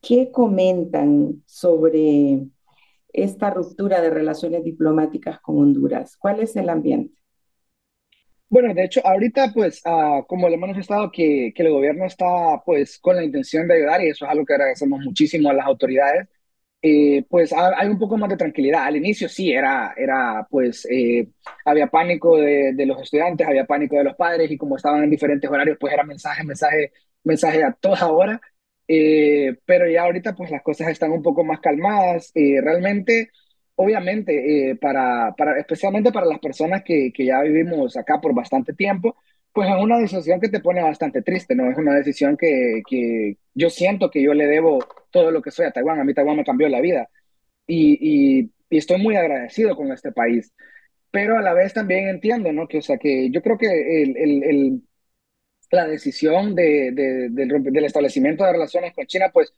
¿qué 0.00 0.30
comentan 0.30 1.42
sobre 1.46 2.46
esta 3.12 3.50
ruptura 3.50 4.00
de 4.00 4.10
relaciones 4.10 4.64
diplomáticas 4.64 5.40
con 5.40 5.58
Honduras? 5.58 6.16
¿Cuál 6.16 6.40
es 6.40 6.56
el 6.56 6.68
ambiente? 6.68 7.14
Bueno, 8.48 8.72
de 8.72 8.84
hecho, 8.84 9.00
ahorita, 9.04 9.52
pues, 9.52 9.82
uh, 9.84 10.24
como 10.26 10.48
le 10.48 10.54
hemos 10.54 10.68
manifestado 10.68 11.10
que, 11.10 11.52
que 11.54 11.62
el 11.64 11.72
gobierno 11.72 12.04
está, 12.04 12.62
pues, 12.64 12.98
con 13.00 13.16
la 13.16 13.24
intención 13.24 13.66
de 13.66 13.74
ayudar, 13.74 14.02
y 14.02 14.08
eso 14.08 14.24
es 14.24 14.30
algo 14.30 14.44
que 14.46 14.54
agradecemos 14.54 15.00
muchísimo 15.04 15.50
a 15.50 15.54
las 15.54 15.66
autoridades, 15.66 16.28
eh, 16.82 17.24
pues 17.28 17.52
hay 17.52 17.88
un 17.88 17.98
poco 17.98 18.16
más 18.16 18.28
de 18.30 18.36
tranquilidad. 18.36 18.84
Al 18.84 18.96
inicio 18.96 19.28
sí, 19.28 19.52
era, 19.52 19.94
era 19.96 20.46
pues, 20.50 20.86
eh, 20.90 21.28
había 21.64 21.88
pánico 21.88 22.36
de, 22.38 22.74
los 22.86 23.02
estudiantes, 23.02 23.46
había 23.46 23.64
pánico 23.66 23.96
de 23.96 24.04
los 24.04 24.16
padres, 24.16 24.50
y 24.50 24.56
como 24.56 24.76
estaban 24.76 25.02
en 25.04 25.10
diferentes 25.10 25.50
horarios, 25.50 25.78
pues 25.80 25.92
era 25.92 26.04
mensaje, 26.04 26.44
mensaje, 26.44 26.92
mensaje 27.24 27.64
a 27.64 27.72
toda 27.72 28.08
hora. 28.10 28.40
Eh, 28.88 29.56
pero 29.64 29.88
ya 29.90 30.02
ahorita, 30.02 30.34
pues, 30.34 30.50
las 30.50 30.62
cosas 30.62 30.88
están 30.88 31.10
un 31.12 31.22
poco 31.22 31.44
más 31.44 31.60
calmadas. 31.60 32.32
realmente 32.34 33.30
obviamente, 33.78 34.78
para, 34.80 35.34
para, 35.36 35.58
especialmente 35.58 36.10
para 36.12 36.26
las 36.26 36.38
personas 36.38 36.82
que, 36.82 37.12
que, 37.12 37.26
ya 37.26 37.42
vivimos 37.42 37.94
acá 37.96 38.20
por 38.22 38.34
bastante 38.34 38.72
tiempo, 38.72 39.16
pues 39.56 39.70
es 39.70 39.76
una 39.82 39.98
decisión 39.98 40.38
que 40.38 40.50
te 40.50 40.60
pone 40.60 40.82
bastante 40.82 41.22
triste, 41.22 41.54
¿no? 41.54 41.70
Es 41.70 41.78
una 41.78 41.94
decisión 41.94 42.36
que, 42.36 42.82
que 42.86 43.38
yo 43.54 43.70
siento 43.70 44.10
que 44.10 44.22
yo 44.22 44.34
le 44.34 44.46
debo 44.46 44.86
todo 45.10 45.30
lo 45.30 45.40
que 45.40 45.50
soy 45.50 45.64
a 45.64 45.70
Taiwán. 45.72 45.98
A 45.98 46.04
mí 46.04 46.12
Taiwán 46.12 46.36
me 46.36 46.44
cambió 46.44 46.68
la 46.68 46.82
vida 46.82 47.08
y, 47.66 48.40
y, 48.42 48.52
y 48.68 48.76
estoy 48.76 49.00
muy 49.00 49.16
agradecido 49.16 49.74
con 49.74 49.90
este 49.92 50.12
país. 50.12 50.52
Pero 51.10 51.38
a 51.38 51.42
la 51.42 51.54
vez 51.54 51.72
también 51.72 52.08
entiendo, 52.08 52.52
¿no? 52.52 52.68
Que, 52.68 52.78
o 52.78 52.82
sea, 52.82 52.98
que 52.98 53.30
yo 53.30 53.40
creo 53.40 53.56
que 53.56 54.02
el, 54.02 54.16
el, 54.18 54.42
el 54.44 54.82
la 55.70 55.86
decisión 55.86 56.54
de, 56.54 56.90
de, 56.92 57.28
del 57.30 57.84
establecimiento 57.86 58.44
de 58.44 58.52
relaciones 58.52 58.92
con 58.94 59.06
China, 59.06 59.30
pues 59.32 59.54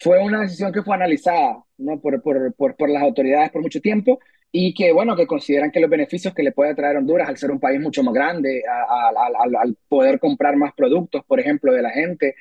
fue 0.00 0.18
una 0.18 0.40
decisión 0.40 0.72
que 0.72 0.82
fue 0.82 0.94
analizada 0.96 1.62
¿no? 1.76 2.00
por, 2.00 2.22
por, 2.22 2.54
por, 2.54 2.74
por, 2.74 2.88
las 2.88 3.02
autoridades 3.02 3.50
por 3.50 3.60
mucho 3.60 3.82
tiempo 3.82 4.18
y 4.52 4.74
que, 4.74 4.92
bueno, 4.92 5.16
que 5.16 5.26
consideran 5.26 5.70
que 5.70 5.80
los 5.80 5.90
beneficios 5.90 6.34
que 6.34 6.42
le 6.42 6.52
puede 6.52 6.74
traer 6.74 6.98
Honduras 6.98 7.28
al 7.28 7.38
ser 7.38 7.50
un 7.50 7.60
país 7.60 7.80
mucho 7.80 8.02
más 8.02 8.14
grande, 8.14 8.62
al 8.68 9.76
poder 9.88 10.20
comprar 10.20 10.56
más 10.56 10.74
productos, 10.74 11.24
por 11.24 11.40
ejemplo, 11.40 11.72
de 11.72 11.82
la 11.82 11.90
gente, 11.90 12.34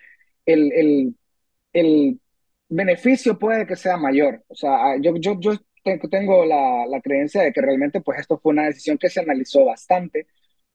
el, 0.46 0.72
el, 0.74 1.16
el, 1.74 2.20
beneficio 2.70 3.38
puede 3.40 3.68
que 3.68 3.76
sea 3.76 3.98
mayor. 3.98 4.44
O 4.48 4.56
sea, 4.56 4.98
yo, 5.02 5.16
yo, 5.18 5.40
yo 5.40 5.54
tengo 6.10 6.46
la, 6.46 6.86
la, 6.88 7.02
creencia 7.02 7.44
de 7.44 7.54
que 7.54 7.62
realmente 7.62 8.02
pues 8.02 8.20
esto 8.20 8.40
fue 8.40 8.54
una 8.54 8.66
decisión 8.66 8.98
que 8.98 9.10
se 9.10 9.20
analizó 9.22 9.66
bastante 9.66 10.28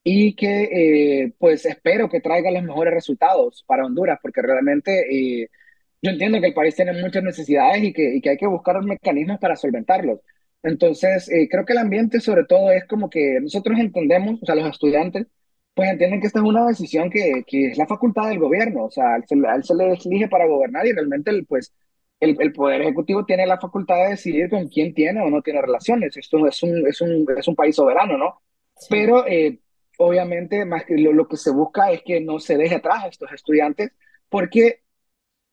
y 0.04 0.34
que 0.36 1.24
eh, 1.24 1.32
pues 1.38 1.64
espero 1.66 2.08
que 2.10 2.20
traiga 2.20 2.50
los 2.50 2.62
mejores 2.62 2.94
resultados 2.94 3.64
para 3.66 3.86
Honduras, 3.86 4.18
porque 4.22 4.42
realmente... 4.42 5.42
Eh, 5.42 5.48
yo 6.02 6.10
entiendo 6.10 6.40
que 6.40 6.48
el 6.48 6.54
país 6.54 6.76
tiene 6.76 6.92
muchas 7.02 7.22
necesidades 7.24 7.82
y 7.82 7.92
que, 7.92 8.16
y 8.16 8.20
que 8.20 8.30
hay 8.30 8.36
que 8.36 8.46
buscar 8.46 8.80
mecanismos 8.82 9.38
para 9.40 9.56
solventarlos. 9.56 10.20
Entonces, 10.66 11.28
eh, 11.30 11.48
creo 11.48 11.64
que 11.64 11.74
el 11.74 11.78
ambiente 11.78 12.20
sobre 12.20 12.44
todo 12.44 12.72
es 12.72 12.84
como 12.86 13.08
que 13.08 13.38
nosotros 13.40 13.78
entendemos, 13.78 14.42
o 14.42 14.46
sea, 14.46 14.56
los 14.56 14.68
estudiantes, 14.68 15.28
pues 15.74 15.88
entienden 15.90 16.20
que 16.20 16.26
esta 16.26 16.40
es 16.40 16.44
una 16.44 16.66
decisión 16.66 17.08
que, 17.08 17.44
que 17.46 17.68
es 17.68 17.78
la 17.78 17.86
facultad 17.86 18.28
del 18.28 18.40
gobierno, 18.40 18.86
o 18.86 18.90
sea, 18.90 19.14
a 19.14 19.16
él 19.16 19.24
se, 19.64 19.74
le 19.76 19.92
elige 19.92 20.28
para 20.28 20.46
gobernar 20.46 20.84
y 20.86 20.92
realmente 20.92 21.30
el, 21.30 21.46
pues, 21.46 21.72
el, 22.18 22.36
el, 22.40 22.52
Poder 22.52 22.80
Ejecutivo 22.82 23.24
tiene 23.24 23.46
la 23.46 23.60
facultad 23.60 23.96
de 23.96 24.10
decidir 24.10 24.50
con 24.50 24.66
quién 24.68 24.92
tiene 24.92 25.20
o 25.22 25.30
no 25.30 25.40
tiene 25.40 25.62
relaciones. 25.62 26.16
Esto 26.16 26.44
es 26.48 26.62
un, 26.64 26.84
es 26.88 27.00
un, 27.00 27.26
es 27.36 27.46
un 27.46 27.54
país 27.54 27.76
soberano, 27.76 28.18
¿no? 28.18 28.40
Pero 28.90 29.24
eh, 29.26 29.60
obviamente 29.98 30.64
más 30.64 30.84
que 30.84 30.98
lo, 30.98 31.12
lo, 31.12 31.28
que 31.28 31.36
se 31.36 31.52
busca 31.52 31.92
es 31.92 32.02
que 32.02 32.20
no 32.20 32.40
se 32.40 32.56
deje 32.56 32.76
atrás 32.76 33.04
a 33.04 33.08
estos 33.08 33.30
estudiantes 33.32 33.92
porque 34.28 34.80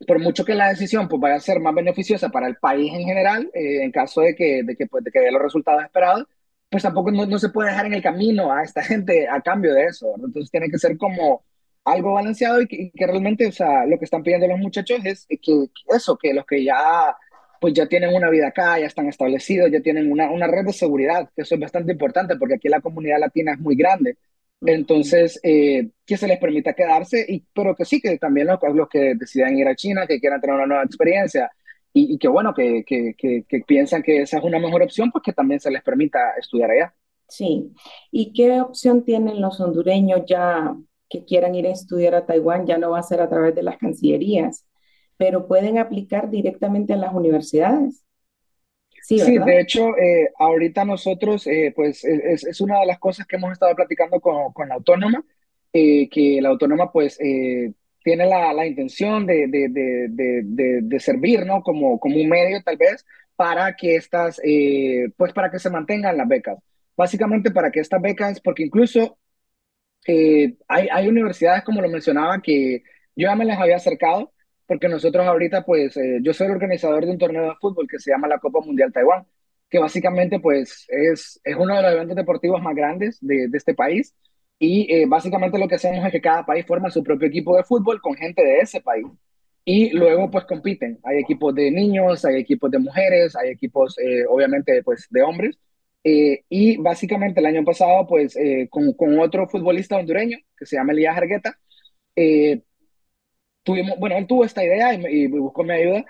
por 0.06 0.20
mucho 0.20 0.46
que 0.46 0.56
la 0.56 0.70
decisión 0.70 1.08
pues, 1.08 1.22
vaya 1.22 1.36
a 1.36 1.40
ser 1.40 1.60
más 1.60 1.74
beneficiosa 1.76 2.30
para 2.30 2.48
el 2.48 2.56
país 2.58 2.92
en 2.94 3.04
general, 3.04 3.50
eh, 3.54 3.84
en 3.84 3.92
caso 3.92 4.22
de 4.22 4.36
que, 4.36 4.64
de 4.64 4.76
que, 4.76 4.88
pues, 4.88 5.04
de 5.04 5.12
que 5.12 5.20
dé 5.20 5.32
los 5.32 5.42
resultados 5.42 5.84
esperados, 5.84 6.26
pues 6.70 6.84
tampoco 6.84 7.12
no, 7.12 7.26
no, 7.26 7.40
se 7.40 7.50
puede 7.50 7.70
dejar 7.70 7.86
en 7.86 7.94
el 7.94 8.02
camino 8.02 8.52
a 8.52 8.64
esta 8.64 8.82
gente 8.84 9.28
a 9.28 9.42
cambio 9.42 9.74
de 9.74 9.86
eso. 9.86 10.14
Entonces 10.16 10.52
tiene 10.52 10.70
que 10.70 10.80
ser 10.80 10.98
como 10.98 11.44
algo 11.86 12.14
balanceado 12.14 12.62
y 12.62 12.68
que, 12.68 12.92
que, 12.96 13.08
realmente, 13.08 13.48
o 13.48 13.52
sea, 13.52 13.86
lo 13.86 13.98
que 14.00 14.06
están 14.06 14.24
pidiendo 14.24 14.48
los 14.48 14.60
muchachos 14.60 15.00
es 15.04 15.28
que, 15.28 15.68
eso, 15.96 16.18
que 16.18 16.34
los 16.34 16.46
que 16.46 16.64
ya 16.64 17.16
pues 17.60 17.74
ya 17.74 17.88
tienen 17.88 18.14
una 18.14 18.30
vida 18.30 18.50
acá, 18.50 18.78
ya 18.78 18.88
están 18.88 19.08
establecidos, 19.08 19.72
ya 19.72 19.80
tienen 19.80 20.12
una, 20.12 20.30
una 20.30 20.48
red 20.48 20.66
de 20.66 20.74
seguridad, 20.74 21.30
que 21.34 21.44
eso 21.44 21.56
es 21.56 21.62
bastante 21.62 21.94
importante 21.94 22.36
porque 22.36 22.56
aquí 22.56 22.68
la 22.68 22.82
comunidad 22.82 23.20
latina 23.20 23.54
es 23.54 23.60
muy 23.60 23.76
grande. 23.78 24.18
Entonces, 24.66 25.40
eh, 25.44 25.90
que 26.06 26.18
se 26.18 26.28
les 26.28 26.40
permita 26.40 26.74
quedarse, 26.74 27.26
y, 27.28 27.46
pero 27.54 27.76
que 27.76 27.86
sí, 27.86 28.00
que 28.02 28.18
también 28.18 28.48
los, 28.48 28.60
que 28.90 29.16
decidan 29.16 29.58
ir 29.58 29.68
a 29.68 29.76
China, 29.76 30.08
que 30.08 30.20
quieran 30.20 30.42
tener 30.42 30.56
una 30.56 30.68
nueva 30.68 30.84
experiencia, 30.84 31.52
y, 31.94 32.18
que 32.18 32.28
bueno, 32.28 32.54
que, 32.54 32.84
que, 32.86 33.14
que, 33.16 33.46
que, 33.48 33.60
piensan 33.62 34.02
que 34.02 34.24
esa 34.24 34.38
es 34.40 34.44
una 34.44 34.60
mejor 34.60 34.82
opción, 34.82 35.12
pues 35.12 35.24
que 35.24 35.34
también 35.34 35.60
se 35.60 35.70
les 35.70 35.84
permita 35.84 36.20
estudiar 36.40 36.72
allá. 36.72 36.94
Sí. 37.28 37.74
¿Y 38.12 38.34
qué 38.34 38.62
opción 38.62 39.04
tienen 39.06 39.42
los 39.42 39.60
hondureños 39.60 40.22
ya 40.28 40.76
que 41.10 41.24
quieran 41.26 41.56
ir 41.56 41.68
a 41.68 41.72
estudiar 41.72 42.16
a 42.16 42.26
Taiwán? 42.26 42.66
Ya 42.66 42.78
no 42.78 42.92
va 42.92 43.00
a 43.00 43.04
ser 43.04 43.22
a 43.22 43.30
través 43.30 43.54
de 43.54 43.64
las 43.64 43.78
cancillerías, 43.78 44.66
pero 45.18 45.48
pueden 45.48 45.78
aplicar 45.78 46.30
directamente 46.30 46.94
a 46.94 46.98
las 46.98 47.14
universidades. 47.14 48.04
Sí, 49.04 49.38
de 49.38 49.60
hecho, 49.60 49.98
eh, 49.98 50.32
ahorita 50.40 50.86
nosotros, 50.86 51.46
eh, 51.48 51.74
pues 51.76 52.06
es, 52.06 52.46
es, 52.46 52.62
una 52.62 52.80
de 52.80 52.86
las 52.86 53.00
cosas 53.00 53.28
que 53.28 53.36
hemos 53.36 53.52
estado 53.52 53.76
platicando 53.76 54.22
con, 54.22 54.54
con 54.54 54.70
la 54.70 54.76
autónoma, 54.76 55.22
eh, 55.74 56.08
que 56.10 56.40
la 56.42 56.50
autónoma 56.50 56.90
pues 56.90 57.18
tiene 57.18 58.26
la, 58.26 58.54
la 58.54 58.66
intención 58.66 59.26
de, 59.26 59.48
de, 59.48 59.68
de, 59.70 60.82
de, 60.84 61.00
servir, 61.02 61.46
¿no? 61.46 61.62
Como, 61.62 62.00
como 62.00 62.16
un 62.16 62.30
medio 62.30 62.64
tal 62.64 62.78
vez 62.78 63.06
para 63.36 63.76
que 63.76 63.98
estas, 63.98 64.40
pues 65.18 65.34
para 65.34 65.52
que 65.52 65.60
se 65.60 65.70
mantengan 65.70 66.18
las 66.18 66.28
becas. 66.28 66.58
Básicamente 66.96 67.52
para 67.52 67.72
que 67.72 67.82
estas 67.82 68.02
becas, 68.02 68.40
porque 68.40 68.64
incluso 68.64 69.18
hay, 70.06 70.88
hay 70.92 71.08
universidades, 71.10 71.64
como 71.64 71.82
lo 71.82 71.90
mencionaba, 71.90 72.42
que 72.42 72.84
yo 73.18 73.28
ya 73.28 73.36
me 73.36 73.46
les 73.46 73.58
había 73.58 73.76
acercado, 73.76 74.32
porque 74.74 74.90
nosotros 74.90 75.24
ahorita, 75.28 75.64
pues, 75.64 75.96
eh, 75.98 76.18
yo 76.24 76.34
soy 76.34 76.48
el 76.48 76.54
organizador 76.54 77.06
de 77.06 77.12
un 77.12 77.20
torneo 77.20 77.44
de 77.44 77.56
fútbol 77.62 77.88
que 77.88 78.00
se 78.00 78.10
llama 78.10 78.28
la 78.28 78.40
Copa 78.40 78.60
Mundial 78.60 78.92
Taiwán, 78.92 79.24
que 79.70 79.78
básicamente, 79.78 80.40
pues, 80.40 80.88
es, 80.90 81.40
es 81.44 81.56
uno 81.56 81.76
de 81.76 81.84
los 81.84 81.92
eventos 81.94 82.16
deportivos 82.16 82.60
más 82.60 82.76
grandes 82.76 83.20
de, 83.22 83.50
de 83.50 83.58
este 83.60 83.76
país. 83.76 84.16
Y 84.58 84.92
eh, 84.92 85.06
básicamente 85.08 85.60
lo 85.60 85.68
que 85.68 85.76
hacemos 85.76 86.04
es 86.04 86.12
que 86.12 86.22
cada 86.22 86.44
país 86.44 86.66
forma 86.66 86.90
su 86.90 87.04
propio 87.04 87.28
equipo 87.28 87.56
de 87.56 87.64
fútbol 87.64 88.02
con 88.02 88.16
gente 88.16 88.44
de 88.44 88.62
ese 88.62 88.82
país. 88.82 89.06
Y 89.64 89.92
luego, 89.92 90.32
pues, 90.32 90.46
compiten. 90.46 90.98
Hay 91.04 91.20
equipos 91.20 91.54
de 91.54 91.70
niños, 91.70 92.26
hay 92.26 92.38
equipos 92.42 92.72
de 92.72 92.80
mujeres, 92.80 93.36
hay 93.36 93.52
equipos, 93.52 93.96
eh, 94.00 94.26
obviamente, 94.28 94.82
pues, 94.82 95.08
de 95.12 95.22
hombres. 95.22 95.56
y 96.04 96.78
básicamente 96.78 97.40
el 97.42 97.46
año 97.46 97.64
pasado, 97.64 98.08
pues, 98.08 98.36
con, 98.72 98.94
con, 98.94 99.20
otro 99.20 99.48
futbolista 99.48 99.98
hondureño 99.98 100.38
que 100.58 100.66
se 100.66 100.78
llama 100.78 100.94
Elías 100.94 101.16
Argueta, 101.16 101.58
tuvimos, 103.64 103.98
bueno, 104.00 104.18
él 104.18 104.28
tuvo 104.28 104.46
esta 104.46 104.64
idea 104.64 104.94
y, 104.94 105.28
buscó 105.28 105.64
mi 105.64 105.74
ayuda 105.74 106.06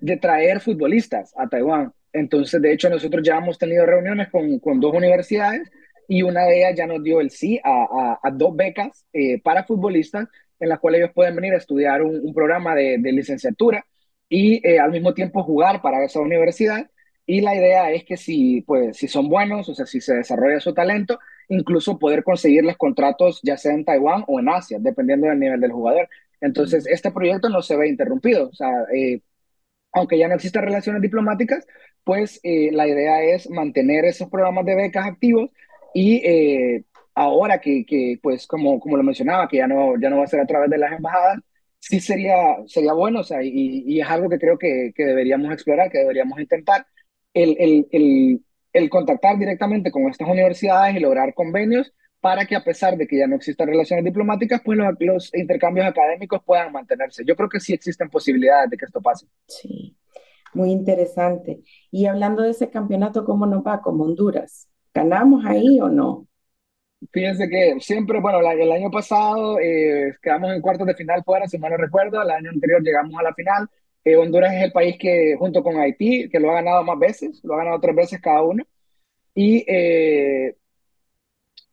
de 0.00 0.16
traer 0.16 0.60
futbolistas 0.60 1.32
a 1.36 1.48
Taiwán. 1.48 1.92
Entonces, 2.12 2.60
de 2.62 2.72
hecho, 2.72 2.88
nosotros 2.88 3.22
ya 3.24 3.38
hemos 3.38 3.58
tenido 3.58 3.84
reuniones 3.86 4.28
con, 4.30 4.58
con 4.60 4.80
dos 4.80 4.94
universidades 4.94 5.70
y 6.08 6.22
una 6.22 6.44
de 6.44 6.58
ellas 6.58 6.74
ya 6.76 6.86
nos 6.86 7.02
dio 7.02 7.20
el 7.20 7.30
sí 7.30 7.60
a, 7.64 8.18
a, 8.22 8.30
dos 8.30 8.54
becas 8.54 9.04
eh, 9.12 9.40
para 9.42 9.64
futbolistas 9.64 10.28
en 10.60 10.68
las 10.68 10.78
cuales 10.78 11.00
ellos 11.00 11.12
pueden 11.14 11.34
venir 11.34 11.54
a 11.54 11.58
estudiar 11.58 12.02
un, 12.02 12.32
programa 12.34 12.74
de, 12.74 12.98
de, 12.98 13.12
licenciatura 13.12 13.84
y 14.28 14.66
eh, 14.66 14.78
al 14.78 14.90
mismo 14.90 15.14
tiempo 15.14 15.42
jugar 15.42 15.82
para 15.82 16.04
esa 16.04 16.20
universidad. 16.20 16.88
Y 17.26 17.40
la 17.40 17.54
idea 17.54 17.90
es 17.90 18.04
que 18.04 18.16
si, 18.16 18.60
pues, 18.62 18.98
si 18.98 19.08
son 19.08 19.28
buenos, 19.28 19.68
o 19.68 19.74
sea, 19.74 19.86
si 19.86 20.00
se 20.00 20.14
desarrolla 20.14 20.60
su 20.60 20.74
talento, 20.74 21.18
incluso 21.48 21.98
poder 21.98 22.22
conseguirles 22.22 22.76
contratos 22.76 23.40
ya 23.42 23.56
sea 23.56 23.72
en 23.72 23.84
Taiwán 23.84 24.24
o 24.26 24.40
en 24.40 24.48
Asia, 24.48 24.78
dependiendo 24.80 25.26
del 25.28 25.38
nivel 25.38 25.60
del 25.60 25.72
jugador. 25.72 26.08
Entonces, 26.40 26.86
este 26.86 27.10
proyecto 27.10 27.48
no 27.48 27.62
se 27.62 27.76
ve 27.76 27.88
interrumpido. 27.88 28.48
O 28.48 28.54
sea, 28.54 28.70
eh, 28.94 29.20
aunque 29.92 30.18
ya 30.18 30.28
no 30.28 30.34
existen 30.34 30.62
relaciones 30.62 31.02
diplomáticas, 31.02 31.66
pues 32.04 32.40
eh, 32.42 32.70
la 32.72 32.86
idea 32.88 33.22
es 33.22 33.48
mantener 33.50 34.04
esos 34.04 34.28
programas 34.28 34.66
de 34.66 34.74
becas 34.74 35.06
activos 35.06 35.50
y 35.94 36.16
eh, 36.24 36.84
ahora 37.14 37.60
que, 37.60 37.84
que, 37.86 38.18
pues, 38.22 38.46
como, 38.46 38.80
como 38.80 38.96
lo 38.96 39.02
mencionaba, 39.02 39.48
que 39.48 39.58
ya 39.58 39.66
no, 39.68 39.98
ya 40.00 40.10
no 40.10 40.18
va 40.18 40.24
a 40.24 40.26
ser 40.26 40.40
a 40.40 40.46
través 40.46 40.70
de 40.70 40.78
las 40.78 40.92
embajadas, 40.92 41.38
sí 41.78 42.00
sería, 42.00 42.34
sería 42.66 42.92
bueno, 42.92 43.20
o 43.20 43.24
sea, 43.24 43.42
y, 43.42 43.84
y 43.86 44.00
es 44.00 44.08
algo 44.08 44.28
que 44.28 44.38
creo 44.38 44.58
que, 44.58 44.92
que, 44.94 45.04
deberíamos 45.04 45.52
explorar, 45.52 45.90
que 45.90 45.98
deberíamos 45.98 46.40
intentar, 46.40 46.86
el, 47.34 47.56
el, 47.58 47.86
el, 47.92 48.44
el 48.72 48.90
contactar 48.90 49.38
directamente 49.38 49.90
con 49.90 50.08
estas 50.08 50.28
universidades 50.28 50.96
y 50.96 51.00
lograr 51.00 51.34
convenios 51.34 51.92
para 52.24 52.46
que 52.46 52.56
a 52.56 52.64
pesar 52.64 52.96
de 52.96 53.06
que 53.06 53.18
ya 53.18 53.26
no 53.26 53.36
existan 53.36 53.68
relaciones 53.68 54.02
diplomáticas, 54.02 54.62
pues 54.64 54.78
los, 54.98 55.34
intercambios 55.34 55.86
académicos 55.86 56.40
puedan 56.42 56.72
mantenerse. 56.72 57.22
Yo 57.22 57.36
creo 57.36 57.50
que 57.50 57.60
sí 57.60 57.74
existen 57.74 58.08
posibilidades 58.08 58.70
de 58.70 58.78
que 58.78 58.86
esto 58.86 59.02
pase. 59.02 59.26
Sí, 59.46 59.94
muy 60.54 60.70
interesante. 60.70 61.60
Y 61.90 62.06
hablando 62.06 62.42
de 62.42 62.52
ese 62.52 62.70
campeonato, 62.70 63.26
¿cómo 63.26 63.44
nos 63.44 63.62
va 63.62 63.82
como 63.82 64.04
Honduras? 64.04 64.70
¿Ganamos 64.94 65.44
ahí 65.44 65.78
o 65.82 65.90
no? 65.90 66.26
Fíjense 67.12 67.46
que 67.46 67.76
siempre, 67.80 68.18
bueno, 68.20 68.38
el 68.40 68.72
año 68.72 68.90
pasado 68.90 69.60
eh, 69.60 70.14
quedamos 70.22 70.50
en 70.54 70.62
cuartos 70.62 70.86
de 70.86 70.94
final 70.94 71.22
fuera, 71.26 71.46
si 71.46 71.58
mal 71.58 71.72
no 71.72 71.76
recuerdo, 71.76 72.22
el 72.22 72.30
año 72.30 72.48
anterior 72.48 72.82
llegamos 72.82 73.20
a 73.20 73.22
la 73.22 73.34
final. 73.34 73.68
Eh, 74.02 74.16
Honduras 74.16 74.54
es 74.54 74.62
el 74.62 74.72
país 74.72 74.96
que, 74.98 75.36
junto 75.38 75.62
con 75.62 75.76
Haití, 75.76 76.30
que 76.30 76.40
lo 76.40 76.50
ha 76.52 76.54
ganado 76.54 76.84
más 76.84 76.98
veces, 76.98 77.42
lo 77.44 77.52
ha 77.52 77.58
ganado 77.58 77.80
tres 77.80 77.94
veces 77.94 78.18
cada 78.22 78.42
uno. 78.42 78.64
Y 79.34 79.62
eh, 79.68 80.56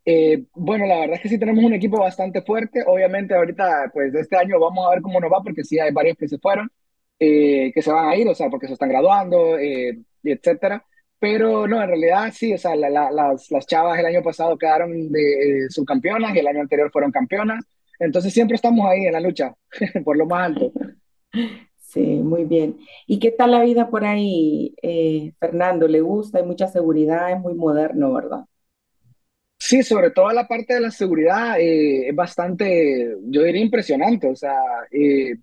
eh, 0.06 0.46
bueno, 0.56 0.86
la 0.88 1.00
verdad 1.00 1.16
es 1.18 1.22
que 1.22 1.30
sí 1.30 1.38
tenemos 1.40 1.64
un 1.64 1.74
equipo 1.74 2.00
bastante 2.00 2.42
fuerte. 2.42 2.84
Obviamente 2.86 3.36
ahorita, 3.36 3.92
pues 3.94 4.14
este 4.16 4.38
año 4.38 4.60
vamos 4.60 4.86
a 4.86 4.92
ver 4.92 5.02
cómo 5.02 5.20
nos 5.20 5.32
va, 5.32 5.42
porque 5.44 5.64
sí 5.64 5.80
hay 5.80 5.92
varios 5.92 6.18
que 6.18 6.28
se 6.28 6.40
fueron, 6.40 6.72
eh, 7.20 7.72
que 7.74 7.82
se 7.82 7.92
van 7.92 8.10
a 8.10 8.16
ir, 8.16 8.28
o 8.28 8.36
sea, 8.36 8.50
porque 8.50 8.68
se 8.68 8.74
están 8.74 8.90
graduando, 8.90 9.58
eh, 9.58 10.00
etcétera. 10.24 10.86
Pero 11.20 11.68
no, 11.68 11.82
en 11.82 11.88
realidad 11.90 12.32
sí, 12.34 12.54
o 12.54 12.58
sea, 12.58 12.76
las, 12.76 12.92
las 13.52 13.68
chavas 13.68 14.00
el 14.00 14.06
año 14.08 14.24
pasado 14.24 14.58
quedaron 14.58 15.12
de 15.12 15.68
subcampeonas 15.70 16.36
y 16.36 16.40
el 16.40 16.48
año 16.48 16.62
anterior 16.62 16.92
fueron 16.92 17.12
campeonas. 17.12 17.64
Entonces 18.00 18.34
siempre 18.34 18.56
estamos 18.56 18.88
ahí 18.88 19.06
en 19.06 19.14
la 19.14 19.20
lucha, 19.20 19.56
por 20.04 20.18
lo 20.18 20.26
más 20.26 20.48
alto. 20.48 20.72
Sí, 21.78 22.02
muy 22.02 22.46
bien. 22.46 22.80
¿Y 23.06 23.20
qué 23.20 23.32
tal 23.32 23.52
la 23.52 23.64
vida 23.64 23.90
por 23.90 24.06
ahí, 24.06 24.74
Fernando? 25.40 25.88
¿Le 25.88 26.02
gusta? 26.02 26.40
Hay 26.40 26.46
mucha 26.46 26.68
seguridad, 26.68 27.32
es 27.32 27.40
muy 27.40 27.54
moderno, 27.54 28.14
¿verdad? 28.14 28.46
Sí, 29.64 29.84
sobre 29.84 30.10
todo 30.12 30.32
la 30.32 30.48
parte 30.48 30.74
de 30.74 30.80
la 30.82 30.90
seguridad 30.92 31.60
eh, 31.60 32.08
es 32.10 32.16
bastante, 32.16 33.16
yo 33.26 33.44
diría 33.44 33.62
impresionante, 33.62 34.28
o 34.28 34.36
sea, 34.36 34.56
eh, 34.92 35.36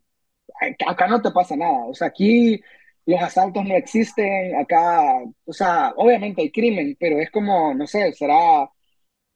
acá 0.86 1.06
no 1.08 1.22
te 1.22 1.30
pasa 1.32 1.56
nada, 1.56 1.86
o 1.86 1.94
sea, 1.94 2.08
aquí 2.08 2.60
los 3.06 3.20
asaltos 3.22 3.64
no 3.64 3.74
existen, 3.76 4.56
acá, 4.56 5.22
o 5.46 5.52
sea, 5.52 5.92
obviamente 5.96 6.42
hay 6.42 6.50
crimen, 6.52 6.96
pero 7.00 7.18
es 7.20 7.30
como, 7.30 7.74
no 7.74 7.86
sé, 7.86 8.12
será, 8.12 8.70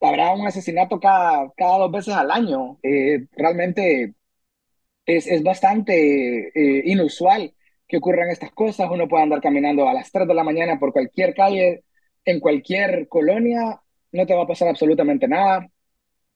habrá 0.01 0.35
un 0.35 0.47
asesinato 0.47 1.01
cada, 1.01 1.51
cada 1.57 1.79
dos 1.79 1.93
veces 1.93 2.15
al 2.15 2.31
año, 2.31 2.79
eh, 2.83 3.27
realmente 3.33 4.15
es, 5.07 5.27
es 5.27 5.43
bastante 5.43 6.53
inusual 6.87 7.55
que 7.89 7.99
ocurran 7.99 8.31
estas 8.31 8.53
cosas, 8.53 8.89
uno 8.91 9.09
puede 9.09 9.25
andar 9.25 9.41
caminando 9.41 9.89
a 9.89 9.95
las 9.95 10.11
3 10.13 10.27
de 10.29 10.35
la 10.35 10.45
mañana 10.45 10.79
por 10.79 10.93
cualquier 10.93 11.35
calle, 11.35 11.85
en 12.25 12.41
cualquier 12.41 13.09
colonia 13.09 13.81
no 14.13 14.27
te 14.27 14.35
va 14.35 14.43
a 14.45 14.47
pasar 14.47 14.69
absolutamente 14.69 15.29
nada. 15.29 15.67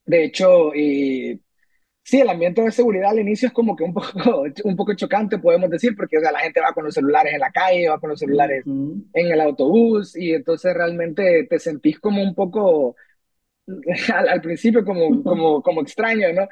De 0.04 0.24
hecho, 0.24 0.74
y 0.74 1.40
sí, 2.02 2.20
el 2.20 2.30
ambiente 2.30 2.62
de 2.62 2.70
seguridad 2.72 3.10
al 3.10 3.20
inicio 3.20 3.48
es 3.48 3.54
como 3.54 3.76
que 3.76 3.84
un 3.84 3.94
poco, 3.94 4.44
un 4.64 4.76
poco 4.76 4.94
chocante, 4.94 5.38
podemos 5.38 5.70
decir, 5.70 5.94
porque 5.96 6.18
o 6.18 6.20
sea, 6.20 6.32
la 6.32 6.40
gente 6.40 6.60
va 6.60 6.72
con 6.72 6.84
los 6.84 6.94
celulares 6.94 7.34
en 7.34 7.40
la 7.40 7.50
calle, 7.50 7.88
va 7.88 8.00
con 8.00 8.10
los 8.10 8.20
celulares 8.20 8.64
en 8.66 9.06
el 9.14 9.40
autobús, 9.40 10.16
y 10.16 10.32
entonces 10.34 10.74
realmente 10.74 11.46
te 11.50 11.58
sentís 11.58 11.98
como 12.00 12.22
un 12.22 12.34
poco, 12.34 12.96
al, 14.14 14.40
principio, 14.40 14.84
como, 14.84 15.22
como, 15.22 15.62
como 15.62 15.82
extraño, 15.82 16.32
¿no? 16.32 16.48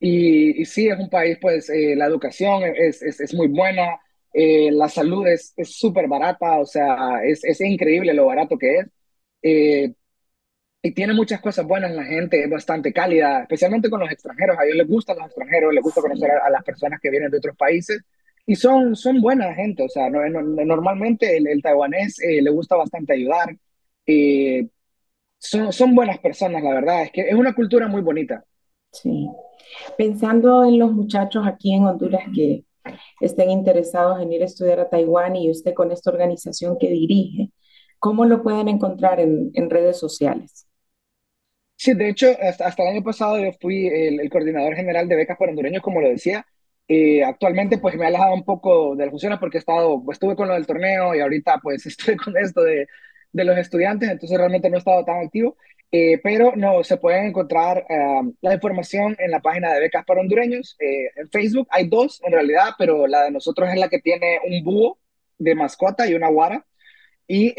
Y, 0.00 0.62
y, 0.62 0.64
sí, 0.64 0.88
es 0.88 0.98
un 0.98 1.10
país, 1.10 1.38
pues 1.40 1.70
eh, 1.70 1.96
la 1.96 2.06
educación 2.06 2.62
es, 2.64 3.02
es, 3.02 3.20
es 3.20 3.34
muy 3.34 3.48
buena, 3.48 3.98
eh, 4.32 4.70
la 4.72 4.88
salud 4.88 5.26
es 5.26 5.54
súper 5.64 6.08
barata, 6.08 6.60
o 6.60 6.66
sea, 6.66 7.24
es, 7.24 7.44
es 7.44 7.60
increíble 7.60 8.14
lo 8.14 8.26
barato 8.26 8.56
que 8.58 8.78
es. 8.78 8.86
Eh, 9.42 9.94
y 10.82 10.92
tiene 10.92 11.12
muchas 11.12 11.40
cosas 11.40 11.66
buenas 11.66 11.92
la 11.92 12.04
gente, 12.04 12.42
es 12.42 12.50
bastante 12.50 12.92
cálida, 12.92 13.42
especialmente 13.42 13.90
con 13.90 14.00
los 14.00 14.10
extranjeros. 14.10 14.56
A 14.58 14.64
ellos 14.64 14.76
les 14.76 14.88
gustan 14.88 15.18
los 15.18 15.26
extranjeros, 15.26 15.74
les 15.74 15.82
gusta 15.82 16.00
conocer 16.00 16.30
a, 16.30 16.50
las 16.50 16.62
personas 16.64 17.00
que 17.00 17.10
vienen 17.10 17.30
de 17.30 17.38
otros 17.38 17.56
países 17.56 18.00
y 18.46 18.54
son, 18.54 18.94
son 18.94 19.20
buena 19.20 19.52
gente. 19.54 19.82
O 19.82 19.88
sea, 19.88 20.08
no, 20.08 20.20
normalmente 20.30 21.36
el, 21.36 21.62
taiwanés 21.62 22.20
eh, 22.20 22.40
le 22.42 22.50
gusta 22.50 22.76
bastante 22.76 23.14
ayudar. 23.14 23.56
Eh, 24.06 24.68
son, 25.38 25.72
son 25.72 25.94
buenas 25.94 26.18
personas, 26.20 26.62
la 26.62 26.74
verdad. 26.74 27.02
Es 27.02 27.12
que 27.12 27.22
es 27.22 27.34
una 27.34 27.54
cultura 27.54 27.88
muy 27.88 28.02
bonita. 28.02 28.44
Sí. 28.92 29.28
Pensando 29.96 30.64
en 30.64 30.78
los 30.78 30.92
muchachos 30.92 31.46
aquí 31.46 31.74
en 31.74 31.84
Honduras 31.84 32.22
que 32.34 32.64
estén 33.20 33.50
interesados 33.50 34.20
en 34.22 34.32
ir 34.32 34.42
a 34.42 34.46
estudiar 34.46 34.80
a 34.80 34.88
Taiwán 34.88 35.36
y 35.36 35.50
usted 35.50 35.74
con 35.74 35.90
esta 35.92 36.10
organización 36.10 36.78
que 36.78 36.88
dirige, 36.88 37.50
¿cómo 37.98 38.24
lo 38.24 38.42
pueden 38.42 38.68
encontrar 38.68 39.20
en, 39.20 39.50
en 39.54 39.68
redes 39.70 39.98
sociales? 39.98 40.67
Sí, 41.80 41.94
de 41.94 42.08
hecho, 42.08 42.36
hasta, 42.42 42.74
el 42.82 42.88
año 42.88 43.04
pasado 43.04 43.38
yo 43.38 43.52
fui 43.60 43.86
el, 43.86 44.28
coordinador 44.30 44.74
general 44.74 45.08
de 45.08 45.14
becas 45.16 45.38
para 45.38 45.50
hondureños, 45.50 45.82
como 45.82 46.00
lo 46.00 46.08
decía. 46.08 46.44
Eh, 46.88 47.22
actualmente, 47.22 47.78
pues 47.78 47.94
me 47.96 48.04
he 48.04 48.08
alejado 48.08 48.34
un 48.34 48.44
poco 48.44 48.96
de 48.96 49.04
las 49.04 49.12
funciones 49.12 49.38
porque 49.38 49.58
he 49.58 49.60
estado, 49.60 50.02
pues, 50.04 50.16
estuve 50.16 50.34
con 50.36 50.48
lo 50.48 50.54
del 50.54 50.66
torneo 50.66 51.14
y 51.14 51.20
ahorita, 51.20 51.58
pues, 51.62 51.86
estoy 51.86 52.16
con 52.16 52.36
esto 52.36 52.62
de, 52.62 52.86
de 53.32 53.44
los 53.44 53.56
estudiantes, 53.58 54.10
entonces 54.10 54.36
realmente 54.38 54.68
no 54.70 54.76
he 54.76 54.78
estado 54.80 55.04
tan 55.04 55.24
activo. 55.24 55.56
Eh, 55.90 56.20
pero 56.22 56.54
no, 56.54 56.84
se 56.84 56.98
pueden 56.98 57.26
encontrar 57.26 57.86
eh, 57.88 58.20
la 58.42 58.54
información 58.54 59.16
en 59.18 59.30
la 59.30 59.40
página 59.40 59.72
de 59.72 59.80
Becas 59.80 60.04
para 60.04 60.20
Hondureños. 60.20 60.76
Eh, 60.80 61.10
en 61.16 61.28
Facebook 61.30 61.68
hay 61.70 61.88
dos 61.88 62.20
en 62.24 62.32
realidad, 62.32 62.72
pero 62.78 63.06
la 63.06 63.24
de 63.24 63.30
nosotros 63.30 63.70
es 63.70 63.76
la 63.78 63.88
que 63.88 64.00
tiene 64.00 64.38
un 64.44 64.62
búho 64.64 64.98
de 65.38 65.54
mascota 65.54 66.06
y 66.06 66.14
una 66.14 66.28
guara. 66.28 66.66
Y 67.30 67.54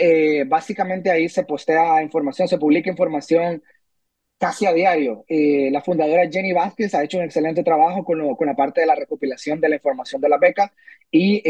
básicamente 0.46 1.12
ahí 1.12 1.30
se 1.30 1.44
postea 1.44 2.02
información, 2.02 2.48
se 2.48 2.58
publica 2.58 2.90
información 2.90 3.62
casi 4.40 4.66
a 4.66 4.74
diario. 4.74 5.26
la 5.28 5.82
fundadora 5.82 6.30
Jenny 6.30 6.54
Vázquez 6.54 6.96
ha 6.96 7.04
hecho 7.04 7.18
un 7.18 7.26
excelente 7.26 7.64
trabajo 7.64 8.04
con, 8.04 8.36
con 8.36 8.48
la 8.48 8.56
parte 8.56 8.82
de 8.82 8.88
la 8.88 8.96
recopilación 8.96 9.60
de 9.62 9.70
la 9.70 9.76
información 9.76 10.22
de 10.22 10.30
la 10.30 10.38
beca 10.38 10.74
y 11.12 11.42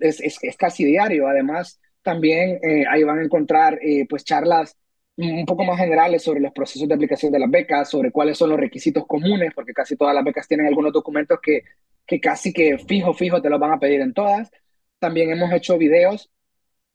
es, 0.00 0.20
es, 0.20 0.56
casi 0.56 0.84
diario. 0.84 1.26
Además, 1.28 1.80
también 2.02 2.60
ahí 2.88 3.02
van 3.02 3.18
a 3.18 3.24
encontrar 3.24 3.78
pues 4.08 4.24
charlas 4.24 4.76
un 5.16 5.46
poco 5.46 5.64
más 5.64 5.78
generales 5.78 6.22
sobre 6.22 6.40
los 6.40 6.52
procesos 6.52 6.88
de 6.88 6.94
aplicación 6.94 7.32
de 7.32 7.38
las 7.38 7.50
becas, 7.50 7.90
sobre 7.90 8.10
cuáles 8.10 8.38
son 8.38 8.50
los 8.50 8.58
requisitos 8.58 9.06
comunes, 9.06 9.52
porque 9.54 9.74
casi 9.74 9.96
todas 9.96 10.14
las 10.14 10.24
becas 10.24 10.48
tienen 10.48 10.66
algunos 10.66 10.92
documentos 10.92 11.38
que, 11.42 11.62
que 12.06 12.20
casi 12.20 12.52
que 12.52 12.78
fijo, 12.78 13.12
fijo 13.14 13.42
te 13.42 13.50
los 13.50 13.60
van 13.60 13.72
a 13.72 13.78
pedir 13.78 14.00
en 14.00 14.14
todas. 14.14 14.50
También 14.98 15.30
hemos 15.30 15.52
hecho 15.52 15.76
videos 15.78 16.30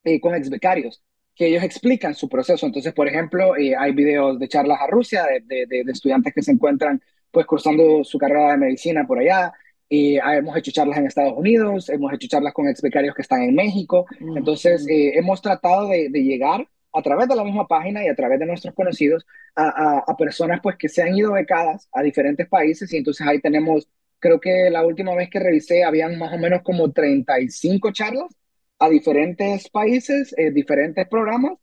eh, 0.03 0.19
con 0.19 0.35
ex 0.35 0.49
becarios 0.49 1.03
que 1.37 1.47
ellos 1.47 1.63
explican 1.63 2.15
su 2.15 2.27
proceso. 2.27 2.65
Entonces, 2.65 2.93
por 2.93 3.07
ejemplo, 3.07 3.55
eh, 3.55 3.75
hay 3.75 3.93
videos 3.93 4.39
de 4.39 4.47
charlas 4.47 4.79
a 4.81 4.87
Rusia 4.87 5.25
de, 5.45 5.65
de, 5.67 5.91
estudiantes 5.91 6.33
que 6.33 6.41
se 6.41 6.51
encuentran 6.51 7.01
pues 7.31 7.45
cursando 7.45 8.03
su 8.03 8.17
carrera 8.17 8.51
de 8.51 8.57
medicina 8.57 9.05
por 9.05 9.19
allá. 9.19 9.53
y 9.89 10.17
ah, 10.17 10.37
hemos 10.37 10.57
hecho 10.57 10.71
charlas 10.71 10.97
en 10.97 11.05
Estados 11.05 11.33
Unidos, 11.37 11.89
hemos 11.89 12.11
hecho 12.13 12.27
charlas 12.27 12.53
con 12.53 12.67
ex 12.67 12.81
becarios 12.81 13.15
que 13.15 13.21
están 13.21 13.43
en 13.43 13.55
México. 13.55 14.05
Entonces, 14.35 14.87
eh, 14.89 15.13
hemos 15.15 15.41
tratado 15.41 15.87
de, 15.89 16.09
de 16.09 16.23
llegar 16.23 16.67
a 16.93 17.01
través 17.03 17.27
de 17.27 17.35
la 17.35 17.43
misma 17.43 17.67
página 17.67 18.03
y 18.03 18.07
a 18.07 18.15
través 18.15 18.39
de 18.39 18.45
nuestros 18.47 18.73
conocidos 18.73 19.25
a, 19.55 20.03
a, 20.07 20.17
personas 20.17 20.59
pues 20.63 20.77
que 20.77 20.89
se 20.89 21.03
han 21.03 21.15
ido 21.15 21.33
becadas 21.33 21.87
a 21.93 22.01
diferentes 22.01 22.47
países 22.47 22.91
y 22.93 22.97
entonces 22.97 23.27
ahí 23.27 23.39
tenemos, 23.39 23.87
creo 24.19 24.39
que 24.39 24.69
la 24.71 24.85
última 24.85 25.13
vez 25.15 25.29
que 25.29 25.39
revisé 25.39 25.83
habían 25.83 26.17
más 26.17 26.33
o 26.33 26.37
menos 26.37 26.61
como 26.63 26.91
35 26.91 27.91
charlas 27.91 28.35
a 28.79 28.89
diferentes 28.89 29.69
países, 29.69 30.33
eh, 30.37 30.51
diferentes 30.51 31.07
programas 31.07 31.53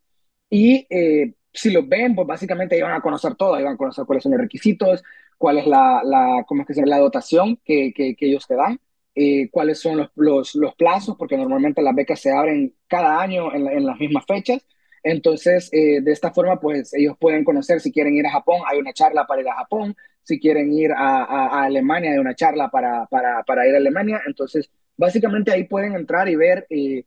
y 0.51 0.87
eh, 0.91 1.35
si 1.53 1.71
los 1.71 1.89
ven 1.89 2.15
pues 2.15 2.27
básicamente 2.27 2.77
iban 2.77 2.93
a 2.93 3.01
conocer 3.01 3.35
todo, 3.37 3.59
iban 3.59 3.75
a 3.75 3.77
conocer 3.77 4.05
cuáles 4.07 4.23
son 4.23 4.33
los 4.33 4.41
requisitos, 4.41 5.03
cuál 5.39 5.59
es 5.59 5.67
la, 5.67 6.03
la, 6.05 6.45
¿cómo 6.47 6.63
es 6.63 6.67
que 6.67 6.75
se 6.75 6.81
llama? 6.81 6.97
la 6.97 7.03
dotación 7.03 7.59
que, 7.65 7.93
que, 7.95 8.17
ellos 8.21 8.47
te 8.47 8.57
dan. 8.57 8.81
Eh, 9.17 9.49
cuáles 9.51 9.79
son 9.79 9.99
los, 9.99 10.11
los, 10.17 10.55
los, 10.57 10.75
plazos, 10.75 11.17
porque 11.17 11.37
normalmente 11.37 11.83
las 11.83 11.95
becas 11.95 12.19
se 12.21 12.33
abren 12.33 12.75
cada 12.89 13.21
año 13.21 13.55
en, 13.55 13.69
en 13.69 13.87
las 13.87 13.99
mismas 13.99 14.25
fechas. 14.27 14.67
Entonces, 15.05 15.69
eh, 15.73 16.01
de 16.01 16.13
esta 16.13 16.33
forma, 16.33 16.59
pues 16.59 16.95
ellos 16.95 17.17
pueden 17.21 17.45
conocer 17.45 17.81
si 17.81 17.93
quieren 17.93 18.15
ir 18.17 18.27
a 18.27 18.31
Japón, 18.31 18.63
hay 18.67 18.79
una 18.79 18.93
charla 18.95 19.27
para 19.27 19.43
ir 19.43 19.49
a 19.49 19.55
Japón, 19.57 19.95
si 20.23 20.41
quieren 20.41 20.73
ir 20.73 20.93
a, 20.93 21.63
Alemania, 21.63 22.13
hay 22.13 22.19
una 22.19 22.35
charla 22.35 22.71
para, 22.71 23.07
para, 23.07 23.43
para, 23.45 23.69
ir 23.69 23.75
a 23.75 23.79
Alemania. 23.79 24.23
Entonces, 24.27 24.71
básicamente 24.97 25.53
ahí 25.53 25.65
pueden 25.65 25.95
entrar 25.95 26.29
y 26.29 26.37
ver 26.37 26.67
eh, 26.71 27.05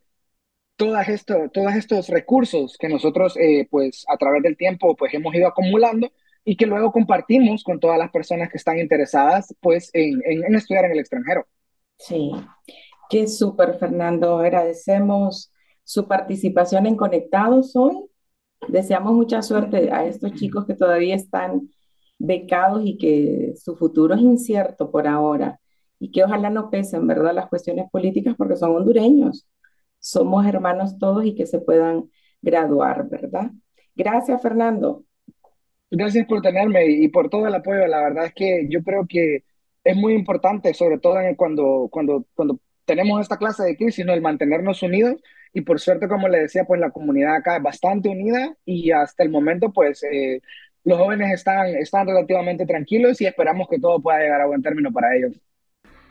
todas 0.76 1.08
esto, 1.08 1.50
todos 1.52 1.74
estos 1.74 2.08
recursos 2.08 2.76
que 2.78 2.88
nosotros, 2.88 3.36
eh, 3.36 3.66
pues 3.70 4.04
a 4.08 4.16
través 4.16 4.42
del 4.42 4.56
tiempo, 4.56 4.96
pues 4.96 5.12
hemos 5.14 5.34
ido 5.34 5.48
acumulando 5.48 6.10
y 6.44 6.56
que 6.56 6.66
luego 6.66 6.92
compartimos 6.92 7.64
con 7.64 7.80
todas 7.80 7.98
las 7.98 8.10
personas 8.10 8.50
que 8.50 8.56
están 8.58 8.78
interesadas, 8.78 9.54
pues, 9.60 9.90
en, 9.92 10.20
en, 10.24 10.44
en 10.44 10.54
estudiar 10.54 10.86
en 10.86 10.92
el 10.92 11.00
extranjero. 11.00 11.46
Sí, 11.98 12.32
qué 13.10 13.26
súper, 13.26 13.78
Fernando. 13.78 14.38
Agradecemos 14.38 15.52
su 15.84 16.06
participación 16.06 16.86
en 16.86 16.96
Conectados 16.96 17.74
hoy. 17.76 17.96
Deseamos 18.68 19.12
mucha 19.12 19.42
suerte 19.42 19.90
a 19.92 20.06
estos 20.06 20.32
chicos 20.34 20.66
que 20.66 20.74
todavía 20.74 21.14
están 21.14 21.68
becados 22.18 22.82
y 22.84 22.98
que 22.98 23.54
su 23.56 23.76
futuro 23.76 24.14
es 24.14 24.20
incierto 24.20 24.90
por 24.90 25.06
ahora 25.06 25.60
y 25.98 26.10
que 26.10 26.24
ojalá 26.24 26.50
no 26.50 26.70
pesen, 26.70 27.06
¿verdad?, 27.06 27.34
las 27.34 27.48
cuestiones 27.48 27.90
políticas 27.90 28.34
porque 28.36 28.56
son 28.56 28.76
hondureños. 28.76 29.46
Somos 29.98 30.46
hermanos 30.46 30.98
todos 30.98 31.24
y 31.24 31.34
que 31.34 31.46
se 31.46 31.58
puedan 31.60 32.10
graduar, 32.40 33.08
¿verdad? 33.08 33.50
Gracias, 33.96 34.40
Fernando. 34.40 35.04
Gracias 35.90 36.26
por 36.26 36.42
tenerme 36.42 36.86
y 36.86 37.08
por 37.08 37.30
todo 37.30 37.46
el 37.46 37.54
apoyo. 37.54 37.86
La 37.86 38.02
verdad 38.02 38.26
es 38.26 38.34
que 38.34 38.66
yo 38.68 38.82
creo 38.82 39.06
que 39.08 39.44
es 39.84 39.96
muy 39.96 40.14
importante, 40.14 40.74
sobre 40.74 40.98
todo 40.98 41.16
cuando, 41.36 41.88
cuando, 41.90 42.26
cuando 42.34 42.60
tenemos 42.84 43.20
esta 43.20 43.38
clase 43.38 43.64
de 43.64 43.76
crisis, 43.76 44.04
¿no? 44.04 44.12
el 44.12 44.22
mantenernos 44.22 44.82
unidos 44.82 45.16
y 45.52 45.62
por 45.62 45.80
suerte, 45.80 46.08
como 46.08 46.28
le 46.28 46.40
decía, 46.40 46.64
pues 46.64 46.80
la 46.80 46.90
comunidad 46.90 47.36
acá 47.36 47.56
es 47.56 47.62
bastante 47.62 48.08
unida 48.08 48.54
y 48.64 48.90
hasta 48.90 49.22
el 49.22 49.30
momento, 49.30 49.72
pues 49.72 50.02
eh, 50.04 50.40
los 50.84 50.98
jóvenes 50.98 51.32
están, 51.32 51.68
están 51.76 52.06
relativamente 52.06 52.66
tranquilos 52.66 53.20
y 53.20 53.26
esperamos 53.26 53.68
que 53.68 53.78
todo 53.78 54.00
pueda 54.00 54.20
llegar 54.20 54.40
a 54.40 54.46
buen 54.46 54.62
término 54.62 54.92
para 54.92 55.16
ellos. 55.16 55.40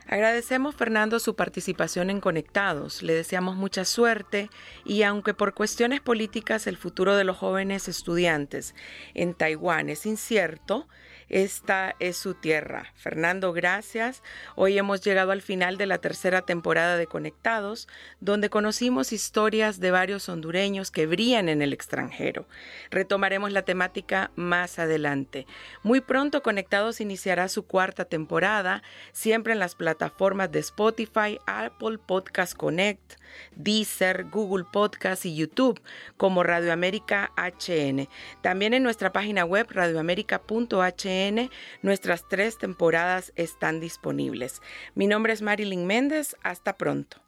Agradecemos, 0.09 0.73
Fernando, 0.73 1.19
su 1.19 1.35
participación 1.35 2.09
en 2.09 2.21
Conectados. 2.21 3.03
Le 3.03 3.13
deseamos 3.13 3.57
mucha 3.57 3.83
suerte 3.83 4.49
y 4.85 5.03
aunque 5.03 5.33
por 5.33 5.53
cuestiones 5.53 5.99
políticas 5.99 6.65
el 6.65 6.77
futuro 6.77 7.17
de 7.17 7.25
los 7.25 7.35
jóvenes 7.35 7.89
estudiantes 7.89 8.73
en 9.13 9.33
Taiwán 9.33 9.89
es 9.89 10.05
incierto, 10.05 10.87
esta 11.29 11.95
es 11.99 12.17
su 12.17 12.33
tierra. 12.33 12.93
Fernando, 12.95 13.51
gracias. 13.53 14.23
Hoy 14.55 14.77
hemos 14.77 15.01
llegado 15.01 15.31
al 15.31 15.41
final 15.41 15.77
de 15.77 15.85
la 15.85 15.97
tercera 15.97 16.41
temporada 16.41 16.97
de 16.97 17.07
Conectados, 17.07 17.87
donde 18.21 18.49
conocimos 18.49 19.11
historias 19.11 19.79
de 19.79 19.91
varios 19.91 20.29
hondureños 20.29 20.89
que 20.89 21.05
brillan 21.05 21.49
en 21.49 21.61
el 21.61 21.73
extranjero. 21.73 22.47
Retomaremos 22.91 23.51
la 23.51 23.63
temática 23.63 24.31
más 24.35 24.79
adelante. 24.79 25.45
Muy 25.83 26.01
pronto 26.01 26.41
Conectados 26.41 27.01
iniciará 27.01 27.49
su 27.49 27.65
cuarta 27.65 28.05
temporada, 28.05 28.81
siempre 29.11 29.53
en 29.53 29.59
las 29.59 29.75
plataformas 29.75 30.51
de 30.51 30.59
Spotify, 30.59 31.39
Apple 31.45 31.97
Podcast 31.97 32.55
Connect, 32.55 33.16
Deezer, 33.55 34.25
Google 34.25 34.65
Podcast 34.71 35.25
y 35.25 35.35
YouTube 35.35 35.81
como 36.17 36.43
Radio 36.43 36.73
América 36.73 37.31
HN. 37.37 38.07
También 38.41 38.73
en 38.73 38.83
nuestra 38.83 39.11
página 39.11 39.45
web 39.45 39.67
radioamerica.hn 39.69 41.49
nuestras 41.81 42.27
tres 42.27 42.57
temporadas 42.57 43.33
están 43.35 43.79
disponibles. 43.79 44.61
Mi 44.95 45.07
nombre 45.07 45.33
es 45.33 45.41
Marilyn 45.41 45.85
Méndez. 45.85 46.35
Hasta 46.43 46.77
pronto. 46.77 47.26